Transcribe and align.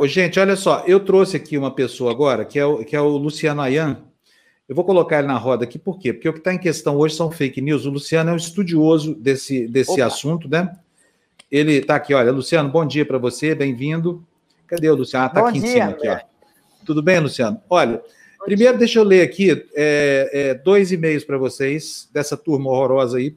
Ô, 0.00 0.06
gente, 0.06 0.40
olha 0.40 0.56
só, 0.56 0.82
eu 0.86 0.98
trouxe 0.98 1.36
aqui 1.36 1.58
uma 1.58 1.70
pessoa 1.70 2.10
agora, 2.10 2.42
que 2.42 2.58
é 2.58 2.64
o, 2.64 2.82
que 2.82 2.96
é 2.96 3.00
o 3.02 3.18
Luciano 3.18 3.60
Ayan. 3.60 4.02
Eu 4.66 4.74
vou 4.74 4.82
colocar 4.82 5.18
ele 5.18 5.26
na 5.26 5.36
roda 5.36 5.64
aqui, 5.64 5.78
por 5.78 5.98
quê? 5.98 6.10
Porque 6.10 6.26
o 6.26 6.32
que 6.32 6.38
está 6.38 6.54
em 6.54 6.58
questão 6.58 6.96
hoje 6.96 7.14
são 7.14 7.30
fake 7.30 7.60
news. 7.60 7.84
O 7.84 7.90
Luciano 7.90 8.30
é 8.30 8.32
um 8.32 8.36
estudioso 8.36 9.14
desse, 9.14 9.68
desse 9.68 10.00
assunto, 10.00 10.48
né? 10.48 10.74
Ele 11.50 11.74
está 11.74 11.96
aqui, 11.96 12.14
olha, 12.14 12.32
Luciano, 12.32 12.70
bom 12.70 12.86
dia 12.86 13.04
para 13.04 13.18
você, 13.18 13.54
bem-vindo. 13.54 14.26
Cadê 14.66 14.88
o 14.88 14.94
Luciano? 14.94 15.26
Ah, 15.26 15.28
está 15.28 15.46
aqui 15.46 15.60
dia, 15.60 15.68
em 15.68 15.72
cima, 15.72 15.90
aqui, 15.90 16.08
ó. 16.08 16.18
Tudo 16.86 17.02
bem, 17.02 17.20
Luciano? 17.20 17.60
Olha, 17.68 18.02
primeiro 18.42 18.78
deixa 18.78 19.00
eu 19.00 19.04
ler 19.04 19.20
aqui 19.20 19.66
é, 19.74 20.30
é, 20.32 20.54
dois 20.54 20.92
e-mails 20.92 21.24
para 21.24 21.36
vocês, 21.36 22.08
dessa 22.10 22.38
turma 22.38 22.70
horrorosa 22.70 23.18
aí, 23.18 23.36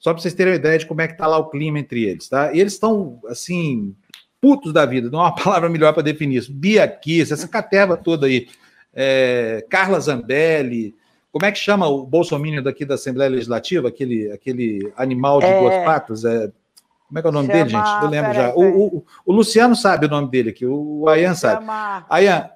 só 0.00 0.12
para 0.12 0.20
vocês 0.20 0.34
terem 0.34 0.54
uma 0.54 0.58
ideia 0.58 0.76
de 0.76 0.86
como 0.86 1.02
é 1.02 1.06
que 1.06 1.12
está 1.12 1.28
lá 1.28 1.38
o 1.38 1.50
clima 1.50 1.78
entre 1.78 2.02
eles, 2.02 2.28
tá? 2.28 2.52
E 2.52 2.58
eles 2.58 2.72
estão, 2.72 3.20
assim, 3.28 3.94
putos 4.40 4.72
da 4.72 4.86
vida, 4.86 5.10
não 5.10 5.20
há 5.20 5.24
uma 5.24 5.34
palavra 5.42 5.68
melhor 5.68 5.92
para 5.92 6.02
definir 6.02 6.38
isso. 6.38 6.52
Bia 6.52 6.86
Kiss, 6.88 7.32
essa 7.32 7.48
caterva 7.48 7.96
toda 7.96 8.26
aí. 8.26 8.48
É, 8.92 9.64
Carla 9.70 10.00
Zambelli, 10.00 10.96
como 11.30 11.46
é 11.46 11.52
que 11.52 11.58
chama 11.58 11.86
o 11.86 12.04
Bolsonaro 12.04 12.62
daqui 12.62 12.84
da 12.84 12.94
Assembleia 12.96 13.30
Legislativa, 13.30 13.88
aquele, 13.88 14.32
aquele 14.32 14.92
animal 14.96 15.40
de 15.40 15.46
é... 15.46 15.60
duas 15.60 15.84
patas? 15.84 16.24
É, 16.24 16.50
como 17.06 17.18
é 17.18 17.22
que 17.22 17.26
é 17.26 17.30
o 17.30 17.32
nome 17.32 17.46
chama... 17.46 17.58
dele, 17.58 17.70
gente? 17.70 18.02
Eu 18.02 18.08
lembro 18.08 18.34
já. 18.34 18.54
O, 18.54 18.62
o, 18.62 19.06
o, 19.26 19.32
Luciano 19.32 19.76
sabe 19.76 20.06
o 20.06 20.08
nome 20.08 20.28
dele 20.28 20.50
aqui, 20.50 20.66
o 20.66 21.08
Ayan 21.08 21.34
sabe. 21.34 21.60
Chama... 21.60 22.04
Ayan, 22.10 22.50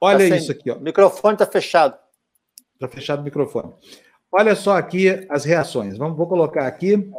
olha 0.00 0.28
tá 0.28 0.36
isso 0.36 0.52
aqui. 0.52 0.70
Ó. 0.70 0.76
O 0.76 0.80
microfone 0.80 1.34
está 1.34 1.46
fechado. 1.46 1.96
Está 2.74 2.86
fechado 2.86 3.20
o 3.20 3.24
microfone. 3.24 3.72
Olha 4.30 4.54
só 4.54 4.76
aqui 4.76 5.26
as 5.28 5.44
reações. 5.44 5.98
Vamos, 5.98 6.16
vou 6.16 6.28
colocar 6.28 6.66
aqui. 6.68 7.10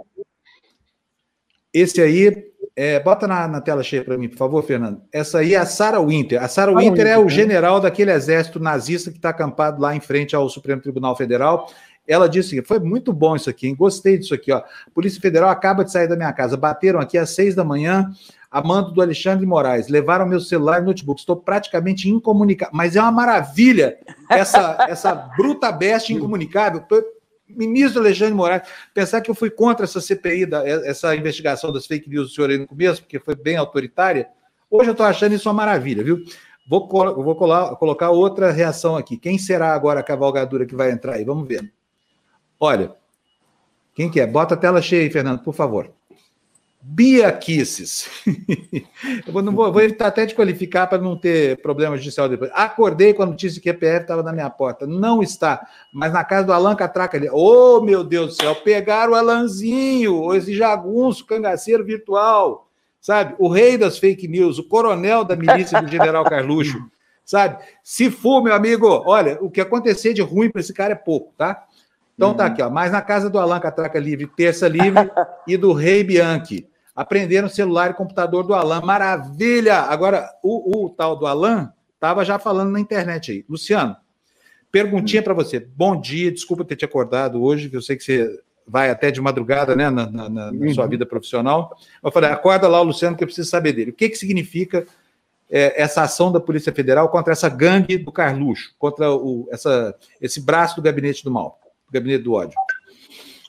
Esse 1.73 2.02
aí 2.02 2.50
é, 2.75 3.00
bota 3.00 3.27
na, 3.27 3.47
na, 3.47 3.61
tela 3.61 3.83
cheia 3.83 4.03
para 4.03 4.17
mim, 4.17 4.30
por 4.30 4.38
favor, 4.38 4.64
Fernando. 4.64 5.02
Essa 5.11 5.39
aí 5.39 5.53
é 5.53 5.58
a 5.58 5.66
Sarah 5.66 6.00
Winter. 6.00 6.41
A 6.41 6.47
Sarah 6.47 6.72
Winter, 6.72 6.91
Winter 6.91 7.08
é 7.08 7.17
o 7.17 7.25
né? 7.25 7.30
general 7.30 7.80
daquele 7.80 8.11
exército 8.11 8.59
nazista 8.59 9.11
que 9.11 9.17
está 9.17 9.30
acampado 9.30 9.81
lá 9.81 9.95
em 9.95 10.00
frente 10.00 10.36
ao 10.36 10.50
Supremo 10.50 10.81
Tribunal 10.81 11.16
Federal. 11.16 11.69
Ela 12.08 12.27
disse 12.27 12.55
que 12.55 12.67
foi 12.67 12.80
muito 12.80 13.14
bom 13.14 13.36
isso 13.36 13.49
aqui, 13.49 13.67
hein? 13.67 13.75
gostei 13.75 14.17
disso 14.17 14.33
aqui. 14.33 14.52
Ó. 14.52 14.58
A 14.58 14.66
Polícia 14.94 15.22
Federal 15.22 15.49
acaba 15.49 15.83
de 15.83 15.92
sair 15.92 16.08
da 16.08 16.16
minha 16.16 16.31
casa, 16.33 16.58
bateram 16.58 16.99
aqui 16.99 17.17
às 17.17 17.31
seis 17.31 17.53
da 17.53 17.64
manhã, 17.64 18.09
a 18.49 18.61
mando 18.61 18.92
do 18.92 19.02
Alexandre 19.02 19.45
Moraes, 19.45 19.88
levaram 19.88 20.25
meu 20.25 20.39
celular 20.39 20.81
e 20.81 20.86
notebook, 20.86 21.19
estou 21.19 21.38
praticamente 21.38 22.09
incomunicável. 22.09 22.75
Mas 22.75 22.95
é 22.95 23.02
uma 23.02 23.11
maravilha 23.11 23.97
essa, 24.30 24.77
essa 24.89 25.14
bruta 25.14 25.72
besta 25.72 26.11
incomunicável 26.11 26.81
ministro 27.55 28.02
Alexandre 28.02 28.33
Moraes, 28.33 28.67
pensar 28.94 29.21
que 29.21 29.30
eu 29.30 29.35
fui 29.35 29.49
contra 29.49 29.85
essa 29.85 30.02
CPI, 30.02 30.45
da, 30.45 30.67
essa 30.67 31.16
investigação 31.16 31.71
das 31.71 31.85
fake 31.85 32.09
news 32.09 32.30
do 32.30 32.35
senhor 32.35 32.49
aí 32.49 32.58
no 32.58 32.67
começo, 32.67 33.02
porque 33.02 33.19
foi 33.19 33.35
bem 33.35 33.58
autoritária, 33.58 34.27
hoje 34.69 34.89
eu 34.89 34.93
estou 34.93 35.05
achando 35.05 35.35
isso 35.35 35.49
uma 35.49 35.55
maravilha, 35.55 36.03
viu? 36.03 36.23
Vou, 36.67 36.88
vou 36.88 37.35
colar, 37.35 37.75
colocar 37.75 38.11
outra 38.11 38.52
reação 38.52 38.95
aqui. 38.95 39.17
Quem 39.17 39.38
será 39.38 39.73
agora 39.73 39.99
a 39.99 40.03
cavalgadura 40.03 40.66
que 40.66 40.75
vai 40.75 40.91
entrar 40.91 41.16
aí? 41.16 41.25
Vamos 41.25 41.47
ver. 41.47 41.71
Olha, 42.59 42.95
quem 43.93 44.09
que 44.09 44.21
é? 44.21 44.27
Bota 44.27 44.53
a 44.53 44.58
tela 44.58 44.81
cheia 44.81 45.03
aí, 45.03 45.09
Fernando, 45.09 45.43
por 45.43 45.53
favor. 45.53 45.91
Bia 46.83 47.31
Kisses. 47.31 48.09
eu 49.27 49.31
vou, 49.31 49.43
vou, 49.43 49.71
vou, 49.71 49.81
evitar 49.81 50.07
até 50.07 50.25
de 50.25 50.33
qualificar 50.33 50.87
para 50.87 50.97
não 50.97 51.15
ter 51.15 51.61
problema 51.61 51.95
judicial 51.95 52.27
depois. 52.27 52.49
Acordei 52.53 53.13
com 53.13 53.21
a 53.21 53.27
notícia 53.27 53.61
que 53.61 53.69
a 53.69 53.73
PF 53.73 54.01
estava 54.01 54.23
na 54.23 54.33
minha 54.33 54.49
porta. 54.49 54.87
Não 54.87 55.21
está. 55.21 55.67
Mas 55.93 56.11
na 56.11 56.23
casa 56.23 56.47
do 56.47 56.53
Alan 56.53 56.75
Catraca 56.75 57.17
ali. 57.17 57.29
Oh, 57.31 57.81
meu 57.81 58.03
Deus 58.03 58.35
do 58.35 58.41
céu, 58.41 58.55
pegaram 58.55 59.13
o 59.13 59.15
Alanzinho, 59.15 60.33
esse 60.33 60.55
jagunço, 60.55 61.25
cangaceiro 61.25 61.86
virtual. 61.86 62.67
Sabe? 62.99 63.36
O 63.37 63.47
rei 63.47 63.77
das 63.77 63.99
fake 63.99 64.27
news, 64.27 64.58
o 64.58 64.67
coronel 64.67 65.23
da 65.23 65.36
milícia 65.36 65.81
do 65.81 65.87
general 65.87 66.23
Carluxo. 66.23 66.77
Sabe? 67.23 67.64
Se 67.83 68.09
for, 68.09 68.43
meu 68.43 68.53
amigo, 68.53 69.03
olha, 69.05 69.37
o 69.39 69.49
que 69.49 69.61
acontecer 69.61 70.14
de 70.14 70.21
ruim 70.21 70.49
para 70.49 70.61
esse 70.61 70.73
cara 70.73 70.93
é 70.93 70.95
pouco, 70.95 71.33
tá? 71.37 71.64
Então 72.15 72.33
tá 72.33 72.43
uhum. 72.43 72.49
tá 72.49 72.53
aqui, 72.53 72.61
ó. 72.61 72.70
Mas 72.70 72.91
na 72.91 73.02
casa 73.02 73.30
do 73.30 73.39
Alan 73.39 73.59
Catraca 73.59 73.99
Livre, 73.99 74.27
terça 74.27 74.67
livre, 74.67 75.09
e 75.47 75.55
do 75.58 75.73
Rei 75.73 76.03
Bianchi. 76.03 76.67
Aprenderam 77.02 77.50
celular 77.50 77.89
e 77.89 77.94
computador 77.95 78.45
do 78.45 78.54
Alan. 78.54 78.80
Maravilha! 78.82 79.78
Agora, 79.78 80.30
o, 80.44 80.86
o 80.86 80.89
tal 80.92 81.16
do 81.16 81.26
Alan 81.26 81.73
estava 81.95 82.23
já 82.23 82.38
falando 82.38 82.70
na 82.70 82.80
internet 82.80 83.32
aí. 83.32 83.45
Luciano, 83.50 83.95
perguntinha 84.72 85.23
para 85.23 85.34
você. 85.34 85.60
Bom 85.60 86.00
dia, 86.00 86.32
desculpa 86.32 86.64
ter 86.64 86.76
te 86.76 86.86
acordado 86.86 87.42
hoje, 87.42 87.72
que 87.72 87.76
eu 87.76 87.82
sei 87.82 87.98
que 87.98 88.04
você 88.04 88.39
vai 88.67 88.92
até 88.92 89.10
de 89.10 89.20
madrugada, 89.20 89.76
né, 89.76 89.89
na, 89.89 90.12
na, 90.12 90.30
na 90.30 90.52
uhum. 90.52 90.72
sua 90.76 90.86
vida 90.86 91.04
profissional. 91.04 91.76
Eu 92.04 92.12
falei, 92.12 92.30
acorda 92.30 92.67
lá, 92.67 92.80
Luciano, 92.82 93.18
que 93.18 93.23
eu 93.23 93.28
preciso 93.28 93.50
saber 93.50 93.73
dele. 93.73 93.89
O 93.89 93.95
que, 93.95 94.08
que 94.08 94.16
significa 94.16 94.86
é, 95.50 95.82
essa 95.82 96.04
ação 96.04 96.32
da 96.32 96.39
Polícia 96.39 96.72
Federal 96.72 97.10
contra 97.10 97.33
essa 97.33 97.50
gangue 97.50 97.98
do 97.98 98.12
Carluxo, 98.12 98.76
contra 98.78 99.12
o, 99.12 99.50
essa, 99.52 99.95
esse 100.22 100.39
braço 100.39 100.76
do 100.76 100.83
gabinete 100.83 101.23
do 101.23 101.32
mal, 101.32 101.60
do 101.88 101.92
gabinete 101.92 102.22
do 102.22 102.33
ódio? 102.33 102.56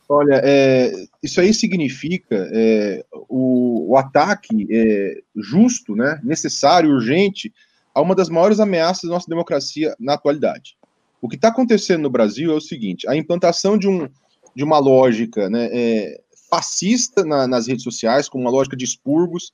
Olha, 0.09 0.41
é, 0.45 0.93
isso 1.23 1.41
aí 1.41 1.55
significa 1.55 2.49
é, 2.53 3.05
o, 3.29 3.93
o, 3.93 3.97
ataque 3.97 4.67
é, 4.71 5.23
justo, 5.37 5.95
né, 5.95 6.21
necessário, 6.23 6.91
urgente, 6.91 7.53
a 7.95 8.01
uma 8.01 8.15
das 8.15 8.29
maiores 8.29 8.61
ameaças 8.61 9.05
da 9.05 9.15
nossa 9.15 9.29
democracia 9.29 9.95
na 9.99 10.15
atualidade. 10.15 10.77
O 11.21 11.29
que 11.29 11.37
está 11.37 11.49
acontecendo 11.49 12.03
no 12.03 12.11
Brasil 12.11 12.53
é 12.53 12.55
o 12.55 12.61
seguinte: 12.61 13.09
a 13.09 13.17
implantação 13.17 13.79
de, 13.79 13.89
um, 13.89 14.09
de 14.55 14.65
uma 14.65 14.79
lógica 14.79 15.49
né, 15.49 15.69
é, 15.73 16.21
fascista 16.51 17.25
na, 17.25 17.47
nas 17.47 17.69
redes 17.69 17.84
sociais, 17.84 18.29
com 18.29 18.39
uma 18.39 18.51
lógica 18.51 18.77
de 18.77 18.84
expurgos, 18.84 19.53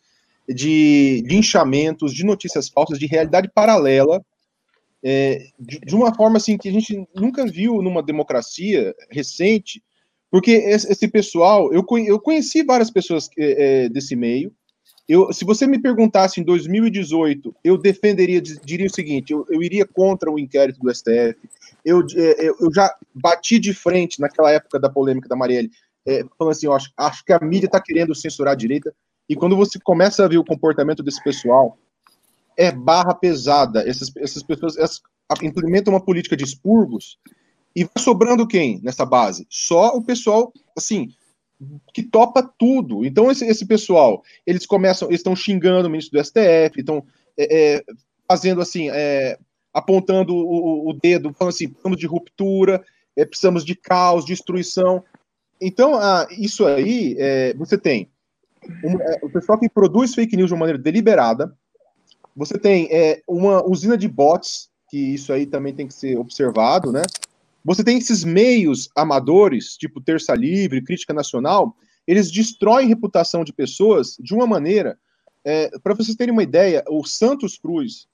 de 0.48 1.22
linchamentos, 1.26 2.14
de 2.14 2.24
notícias 2.24 2.68
falsas, 2.68 2.98
de 2.98 3.06
realidade 3.06 3.50
paralela, 3.54 4.24
é, 5.04 5.46
de, 5.60 5.78
de, 5.78 5.94
uma 5.94 6.12
forma 6.14 6.38
assim 6.38 6.56
que 6.56 6.68
a 6.68 6.72
gente 6.72 7.06
nunca 7.14 7.46
viu 7.46 7.82
numa 7.82 8.02
democracia 8.02 8.94
recente 9.10 9.82
porque 10.30 10.50
esse 10.52 11.08
pessoal, 11.08 11.72
eu, 11.72 11.84
eu 12.06 12.20
conheci 12.20 12.62
várias 12.62 12.90
pessoas 12.90 13.28
é, 13.38 13.88
desse 13.88 14.14
meio. 14.14 14.52
Eu, 15.08 15.32
se 15.32 15.42
você 15.42 15.66
me 15.66 15.80
perguntasse 15.80 16.38
em 16.38 16.44
2018, 16.44 17.54
eu 17.64 17.78
defenderia, 17.78 18.42
diria 18.42 18.86
o 18.86 18.94
seguinte: 18.94 19.32
eu, 19.32 19.46
eu 19.48 19.62
iria 19.62 19.86
contra 19.86 20.30
o 20.30 20.38
inquérito 20.38 20.80
do 20.80 20.94
STF. 20.94 21.36
Eu, 21.82 22.00
é, 22.14 22.48
eu 22.48 22.72
já 22.74 22.94
bati 23.14 23.58
de 23.58 23.72
frente 23.72 24.20
naquela 24.20 24.50
época 24.50 24.78
da 24.78 24.90
polêmica 24.90 25.28
da 25.28 25.36
Marielle, 25.36 25.70
é, 26.06 26.22
falando 26.38 26.52
assim: 26.52 26.66
eu 26.66 26.74
acho, 26.74 26.92
acho 26.94 27.24
que 27.24 27.32
a 27.32 27.40
mídia 27.40 27.66
está 27.66 27.80
querendo 27.80 28.14
censurar 28.14 28.52
a 28.52 28.56
direita. 28.56 28.94
E 29.30 29.34
quando 29.34 29.56
você 29.56 29.78
começa 29.78 30.24
a 30.24 30.28
ver 30.28 30.38
o 30.38 30.44
comportamento 30.44 31.02
desse 31.02 31.22
pessoal, 31.22 31.78
é 32.56 32.70
barra 32.70 33.14
pesada. 33.14 33.88
Essas, 33.88 34.10
essas 34.16 34.42
pessoas 34.42 34.76
implementam 35.42 35.92
uma 35.92 36.04
política 36.04 36.36
de 36.36 36.44
expurgos 36.44 37.18
e 37.78 37.84
vai 37.84 38.02
sobrando 38.02 38.46
quem 38.46 38.80
nessa 38.82 39.06
base? 39.06 39.46
Só 39.48 39.96
o 39.96 40.02
pessoal, 40.02 40.52
assim, 40.76 41.10
que 41.94 42.02
topa 42.02 42.42
tudo. 42.58 43.04
Então, 43.04 43.30
esse, 43.30 43.44
esse 43.46 43.64
pessoal, 43.64 44.20
eles 44.44 44.66
começam, 44.66 45.06
eles 45.08 45.20
estão 45.20 45.36
xingando 45.36 45.86
o 45.86 45.90
ministro 45.90 46.18
do 46.18 46.24
STF, 46.24 46.80
estão 46.80 47.04
é, 47.36 47.76
é, 47.76 47.84
fazendo 48.28 48.60
assim, 48.60 48.90
é, 48.90 49.38
apontando 49.72 50.34
o, 50.34 50.88
o, 50.88 50.92
dedo, 50.92 51.32
falando 51.34 51.54
assim, 51.54 51.68
precisamos 51.68 51.98
de 51.98 52.06
ruptura, 52.08 52.84
é, 53.16 53.24
precisamos 53.24 53.64
de 53.64 53.76
caos, 53.76 54.24
destruição. 54.24 55.04
Então, 55.60 55.92
isso 56.36 56.66
aí, 56.66 57.14
é, 57.16 57.54
você 57.54 57.78
tem 57.78 58.10
um, 58.82 59.00
é, 59.00 59.20
o 59.22 59.30
pessoal 59.30 59.56
que 59.56 59.68
produz 59.68 60.16
fake 60.16 60.36
news 60.36 60.48
de 60.48 60.54
uma 60.54 60.60
maneira 60.60 60.82
deliberada, 60.82 61.56
você 62.34 62.58
tem 62.58 62.88
uma 63.26 63.64
usina 63.64 63.96
de 63.96 64.08
bots, 64.08 64.68
que 64.88 64.96
isso 64.96 65.32
aí 65.32 65.44
também 65.46 65.74
tem 65.74 65.86
que 65.86 65.94
ser 65.94 66.16
observado, 66.16 66.92
né? 66.92 67.02
Você 67.68 67.84
tem 67.84 67.98
esses 67.98 68.24
meios 68.24 68.88
amadores, 68.96 69.76
tipo 69.76 70.00
Terça 70.00 70.34
Livre, 70.34 70.82
Crítica 70.82 71.12
Nacional, 71.12 71.76
eles 72.06 72.30
destroem 72.30 72.88
reputação 72.88 73.44
de 73.44 73.52
pessoas 73.52 74.16
de 74.18 74.34
uma 74.34 74.46
maneira. 74.46 74.98
É, 75.44 75.70
Para 75.80 75.92
vocês 75.92 76.16
terem 76.16 76.32
uma 76.32 76.42
ideia, 76.42 76.82
o 76.88 77.04
Santos 77.04 77.58
Cruz, 77.58 78.08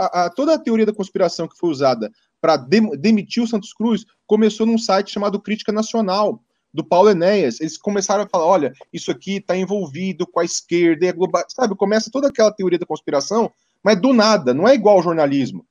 a, 0.00 0.24
a, 0.24 0.30
toda 0.30 0.54
a 0.54 0.58
teoria 0.58 0.84
da 0.84 0.92
conspiração 0.92 1.46
que 1.46 1.56
foi 1.56 1.70
usada 1.70 2.10
para 2.40 2.56
dem, 2.56 2.90
demitir 2.98 3.44
o 3.44 3.46
Santos 3.46 3.72
Cruz 3.72 4.04
começou 4.26 4.66
num 4.66 4.76
site 4.76 5.12
chamado 5.12 5.40
Crítica 5.40 5.70
Nacional, 5.70 6.42
do 6.74 6.82
Paulo 6.82 7.10
Enéas. 7.10 7.60
Eles 7.60 7.78
começaram 7.78 8.24
a 8.24 8.28
falar: 8.28 8.46
olha, 8.46 8.72
isso 8.92 9.12
aqui 9.12 9.36
está 9.36 9.56
envolvido 9.56 10.26
com 10.26 10.40
a 10.40 10.44
esquerda, 10.44 11.06
é 11.06 11.12
global. 11.12 11.44
Sabe, 11.46 11.76
começa 11.76 12.10
toda 12.10 12.26
aquela 12.26 12.50
teoria 12.50 12.80
da 12.80 12.86
conspiração, 12.86 13.52
mas 13.80 14.00
do 14.00 14.12
nada, 14.12 14.52
não 14.52 14.66
é 14.66 14.74
igual 14.74 14.96
ao 14.96 15.02
jornalismo. 15.04 15.64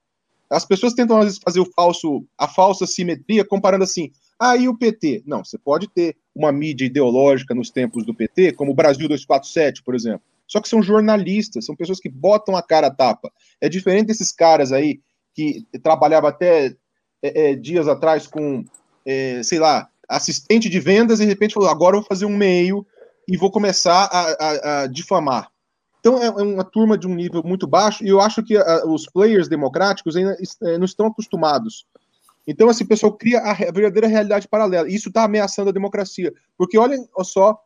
As 0.51 0.65
pessoas 0.65 0.93
tentam, 0.93 1.17
às 1.17 1.25
vezes, 1.25 1.39
fazer 1.41 1.61
o 1.61 1.71
falso, 1.73 2.25
a 2.37 2.47
falsa 2.47 2.85
simetria, 2.85 3.45
comparando 3.45 3.85
assim, 3.85 4.11
ah, 4.37 4.55
o 4.55 4.77
PT? 4.77 5.23
Não, 5.25 5.45
você 5.45 5.57
pode 5.57 5.87
ter 5.87 6.17
uma 6.35 6.51
mídia 6.51 6.85
ideológica 6.85 7.53
nos 7.53 7.69
tempos 7.69 8.05
do 8.05 8.13
PT, 8.13 8.53
como 8.53 8.71
o 8.71 8.75
Brasil 8.75 9.07
247, 9.07 9.83
por 9.83 9.95
exemplo. 9.95 10.21
Só 10.47 10.59
que 10.59 10.67
são 10.67 10.81
jornalistas, 10.81 11.63
são 11.63 11.75
pessoas 11.75 11.99
que 11.99 12.09
botam 12.09 12.55
a 12.57 12.61
cara 12.61 12.87
a 12.87 12.91
tapa. 12.91 13.31
É 13.61 13.69
diferente 13.69 14.07
desses 14.07 14.33
caras 14.33 14.71
aí 14.73 14.99
que 15.33 15.65
trabalhavam 15.81 16.29
até 16.29 16.75
é, 17.21 17.51
é, 17.51 17.55
dias 17.55 17.87
atrás 17.87 18.27
com, 18.27 18.65
é, 19.05 19.41
sei 19.43 19.59
lá, 19.59 19.87
assistente 20.09 20.67
de 20.69 20.79
vendas 20.79 21.19
e 21.19 21.23
de 21.23 21.29
repente 21.29 21.53
falou: 21.53 21.69
agora 21.69 21.95
eu 21.95 22.01
vou 22.01 22.07
fazer 22.07 22.25
um 22.25 22.35
meio 22.35 22.85
e 23.27 23.37
vou 23.37 23.51
começar 23.51 24.09
a, 24.11 24.21
a, 24.21 24.81
a 24.81 24.87
difamar. 24.87 25.50
Então 26.01 26.21
é, 26.21 26.25
é 26.25 26.29
uma 26.43 26.63
turma 26.63 26.97
de 26.97 27.07
um 27.07 27.15
nível 27.15 27.41
muito 27.45 27.65
baixo, 27.65 28.03
e 28.03 28.09
eu 28.09 28.19
acho 28.19 28.43
que 28.43 28.57
a, 28.57 28.83
os 28.85 29.05
players 29.05 29.47
democráticos 29.47 30.17
ainda 30.17 30.35
é, 30.63 30.77
não 30.77 30.85
estão 30.85 31.05
acostumados. 31.05 31.85
Então, 32.45 32.67
assim, 32.69 32.83
o 32.83 32.87
pessoal 32.87 33.13
cria 33.13 33.39
a, 33.39 33.51
a 33.51 33.71
verdadeira 33.71 34.07
realidade 34.07 34.47
paralela. 34.47 34.89
E 34.89 34.95
isso 34.95 35.09
está 35.09 35.23
ameaçando 35.23 35.69
a 35.69 35.73
democracia. 35.73 36.33
Porque 36.57 36.77
olhem 36.77 37.07
só, 37.23 37.57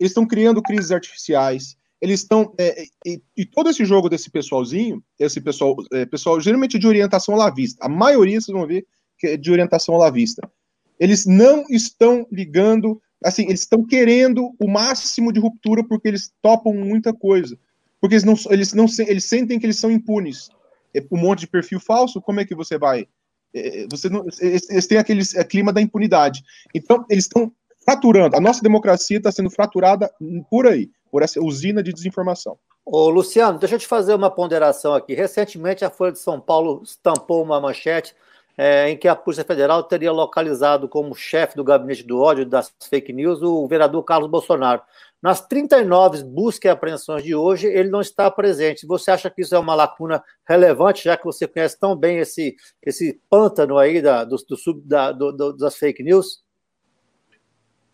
eles 0.00 0.10
estão 0.10 0.26
criando 0.26 0.62
crises 0.62 0.90
artificiais, 0.90 1.76
eles 2.00 2.20
estão. 2.20 2.52
É, 2.58 2.84
e, 3.06 3.22
e, 3.36 3.44
todo 3.44 3.68
esse 3.68 3.84
jogo 3.84 4.08
desse 4.08 4.30
pessoalzinho, 4.30 5.02
esse 5.18 5.40
pessoal, 5.40 5.76
é, 5.92 6.06
pessoal 6.06 6.40
geralmente 6.40 6.78
de 6.78 6.86
orientação 6.86 7.36
lavista, 7.36 7.84
a 7.84 7.88
maioria 7.88 8.40
vocês 8.40 8.56
vão 8.56 8.66
ver 8.66 8.86
que 9.18 9.28
é 9.28 9.36
de 9.36 9.52
orientação 9.52 9.96
lavista. 9.96 10.50
Eles 10.98 11.26
não 11.26 11.64
estão 11.68 12.26
ligando, 12.30 13.00
assim, 13.24 13.44
eles 13.44 13.60
estão 13.60 13.84
querendo 13.84 14.52
o 14.58 14.68
máximo 14.68 15.32
de 15.32 15.38
ruptura 15.38 15.84
porque 15.84 16.08
eles 16.08 16.32
topam 16.40 16.72
muita 16.74 17.12
coisa. 17.12 17.56
Porque 18.02 18.16
eles 18.16 18.24
não, 18.24 18.34
eles 18.50 18.72
não 18.74 18.86
eles 19.06 19.24
sentem 19.26 19.60
que 19.60 19.64
eles 19.64 19.78
são 19.78 19.88
impunes. 19.88 20.48
É, 20.92 21.02
um 21.12 21.16
monte 21.16 21.40
de 21.40 21.46
perfil 21.46 21.78
falso, 21.78 22.20
como 22.20 22.40
é 22.40 22.44
que 22.44 22.54
você 22.54 22.76
vai? 22.76 23.06
É, 23.54 23.86
você 23.88 24.08
não, 24.08 24.26
eles, 24.40 24.68
eles 24.68 24.86
têm 24.88 24.98
aquele 24.98 25.24
clima 25.48 25.72
da 25.72 25.80
impunidade. 25.80 26.42
Então, 26.74 27.06
eles 27.08 27.26
estão 27.26 27.52
fraturando. 27.84 28.36
A 28.36 28.40
nossa 28.40 28.60
democracia 28.60 29.18
está 29.18 29.30
sendo 29.30 29.50
fraturada 29.50 30.12
por 30.50 30.66
aí 30.66 30.90
por 31.12 31.22
essa 31.22 31.40
usina 31.40 31.80
de 31.80 31.92
desinformação. 31.92 32.58
Ô, 32.84 33.08
Luciano, 33.08 33.58
deixa 33.58 33.76
eu 33.76 33.78
te 33.78 33.86
fazer 33.86 34.14
uma 34.14 34.30
ponderação 34.30 34.94
aqui. 34.94 35.14
Recentemente, 35.14 35.84
a 35.84 35.90
Folha 35.90 36.10
de 36.10 36.18
São 36.18 36.40
Paulo 36.40 36.82
estampou 36.82 37.40
uma 37.40 37.60
manchete 37.60 38.16
é, 38.56 38.90
em 38.90 38.96
que 38.96 39.08
a 39.08 39.16
Polícia 39.16 39.44
Federal 39.44 39.82
teria 39.82 40.12
localizado 40.12 40.88
como 40.88 41.14
chefe 41.14 41.56
do 41.56 41.64
gabinete 41.64 42.04
do 42.04 42.20
ódio 42.20 42.44
das 42.44 42.72
fake 42.88 43.12
news 43.12 43.42
o 43.42 43.66
vereador 43.66 44.02
Carlos 44.04 44.30
Bolsonaro. 44.30 44.82
Nas 45.22 45.40
39 45.40 46.24
buscas 46.24 46.68
e 46.68 46.72
apreensões 46.72 47.22
de 47.22 47.32
hoje, 47.32 47.68
ele 47.68 47.88
não 47.88 48.00
está 48.00 48.28
presente. 48.28 48.86
Você 48.86 49.10
acha 49.10 49.30
que 49.30 49.42
isso 49.42 49.54
é 49.54 49.58
uma 49.58 49.74
lacuna 49.74 50.22
relevante, 50.44 51.04
já 51.04 51.16
que 51.16 51.24
você 51.24 51.46
conhece 51.46 51.78
tão 51.78 51.94
bem 51.94 52.18
esse, 52.18 52.56
esse 52.84 53.20
pântano 53.30 53.78
aí 53.78 54.02
da, 54.02 54.24
do, 54.24 54.36
do, 54.36 54.82
da, 54.84 55.12
do, 55.12 55.52
das 55.52 55.76
fake 55.76 56.02
news? 56.02 56.42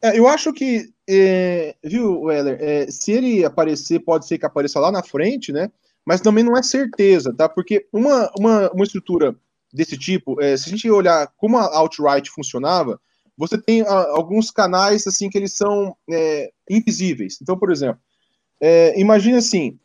É, 0.01 0.19
eu 0.19 0.27
acho 0.27 0.55
que, 0.55 0.91
é, 1.09 1.75
viu, 1.85 2.23
Weller, 2.23 2.57
é, 2.61 2.87
se 2.91 3.13
ele 3.13 3.45
aparecer, 3.45 3.99
pode 4.01 4.27
ser 4.27 4.39
que 4.39 4.47
apareça 4.47 4.81
lá 4.81 4.91
na 4.91 5.03
frente, 5.03 5.53
né? 5.53 5.71
Mas 6.07 6.23
também 6.23 6.43
não 6.43 6.57
é 6.57 6.63
certeza, 6.63 7.35
tá? 7.35 7.47
Porque 7.47 7.87
uma, 7.93 8.31
uma, 8.39 8.71
uma 8.71 8.85
estrutura 8.85 9.37
desse 9.73 9.99
tipo, 9.99 10.41
é, 10.41 10.57
se 10.57 10.69
a 10.69 10.71
gente 10.71 10.91
olhar 10.91 11.29
como 11.37 11.59
a 11.59 11.77
alt-right 11.77 12.31
funcionava, 12.31 13.01
você 13.37 13.57
tem 13.61 13.83
a, 13.83 13.87
ah, 13.87 14.11
alguns 14.17 14.51
canais, 14.51 15.07
assim, 15.07 15.29
que 15.31 15.39
eles 15.39 15.55
são 15.55 15.97
é, 16.11 16.51
invisíveis. 16.69 17.39
Então, 17.41 17.59
por 17.59 17.71
exemplo, 17.71 18.01
é, 18.61 18.99
imagine 18.99 19.37
assim, 19.37 19.79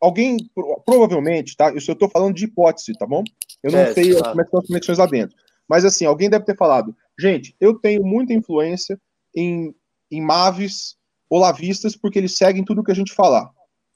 alguém, 0.00 0.36
provavelmente, 0.84 1.56
tá? 1.56 1.70
Eu 1.70 1.78
estou 1.78 2.08
falando 2.08 2.34
de 2.34 2.44
hipótese, 2.44 2.92
tá 2.98 3.06
bom? 3.06 3.24
Eu 3.62 3.72
não 3.72 3.94
sei 3.94 4.12
claro. 4.12 4.30
como 4.30 4.40
é 4.40 4.44
que 4.44 4.50
são 4.50 4.60
as 4.60 4.66
conexões 4.66 4.98
lá 4.98 5.06
dentro. 5.06 5.36
Mas, 5.68 5.84
assim, 5.84 6.04
alguém 6.04 6.30
deve 6.30 6.44
ter 6.44 6.56
falado, 6.56 6.94
Gente, 7.18 7.56
eu 7.58 7.78
tenho 7.78 8.04
muita 8.04 8.34
influência 8.34 9.00
em, 9.34 9.74
em 10.10 10.20
Maves 10.20 10.96
olavistas 11.30 11.96
porque 11.96 12.18
eles 12.18 12.36
seguem 12.36 12.64
tudo 12.64 12.84
que 12.84 12.92
a 12.92 12.94
gente 12.94 13.12
falar. 13.12 13.50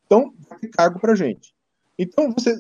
Então, 0.07 0.33
cargo 0.73 0.99
para 0.99 1.15
gente. 1.15 1.55
Então, 1.99 2.33
você 2.33 2.59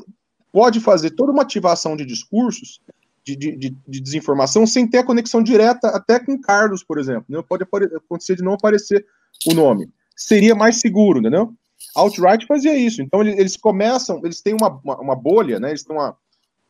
pode 0.52 0.80
fazer 0.80 1.10
toda 1.10 1.32
uma 1.32 1.42
ativação 1.42 1.96
de 1.96 2.04
discursos 2.04 2.80
de, 3.24 3.36
de, 3.36 3.56
de, 3.56 3.76
de, 3.86 4.00
desinformação 4.00 4.66
sem 4.66 4.88
ter 4.88 4.98
a 4.98 5.04
conexão 5.04 5.42
direta 5.42 5.88
até 5.88 6.18
com 6.18 6.40
Carlos, 6.40 6.82
por 6.82 6.98
exemplo. 6.98 7.24
Né? 7.28 7.42
Pode 7.46 7.64
acontecer 7.64 8.36
de 8.36 8.42
não 8.42 8.54
aparecer 8.54 9.04
o 9.46 9.54
nome. 9.54 9.88
Seria 10.16 10.54
mais 10.54 10.80
seguro, 10.80 11.20
entendeu? 11.20 11.52
Outright 11.96 12.46
fazia 12.46 12.76
isso. 12.76 13.02
Então, 13.02 13.20
eles, 13.20 13.38
eles 13.38 13.56
começam, 13.56 14.20
eles 14.24 14.40
têm 14.40 14.54
uma, 14.54 14.68
uma, 14.84 15.00
uma 15.00 15.16
bolha, 15.16 15.58
né? 15.58 15.70
Eles 15.70 15.82
têm 15.82 15.96
uma, 15.96 16.16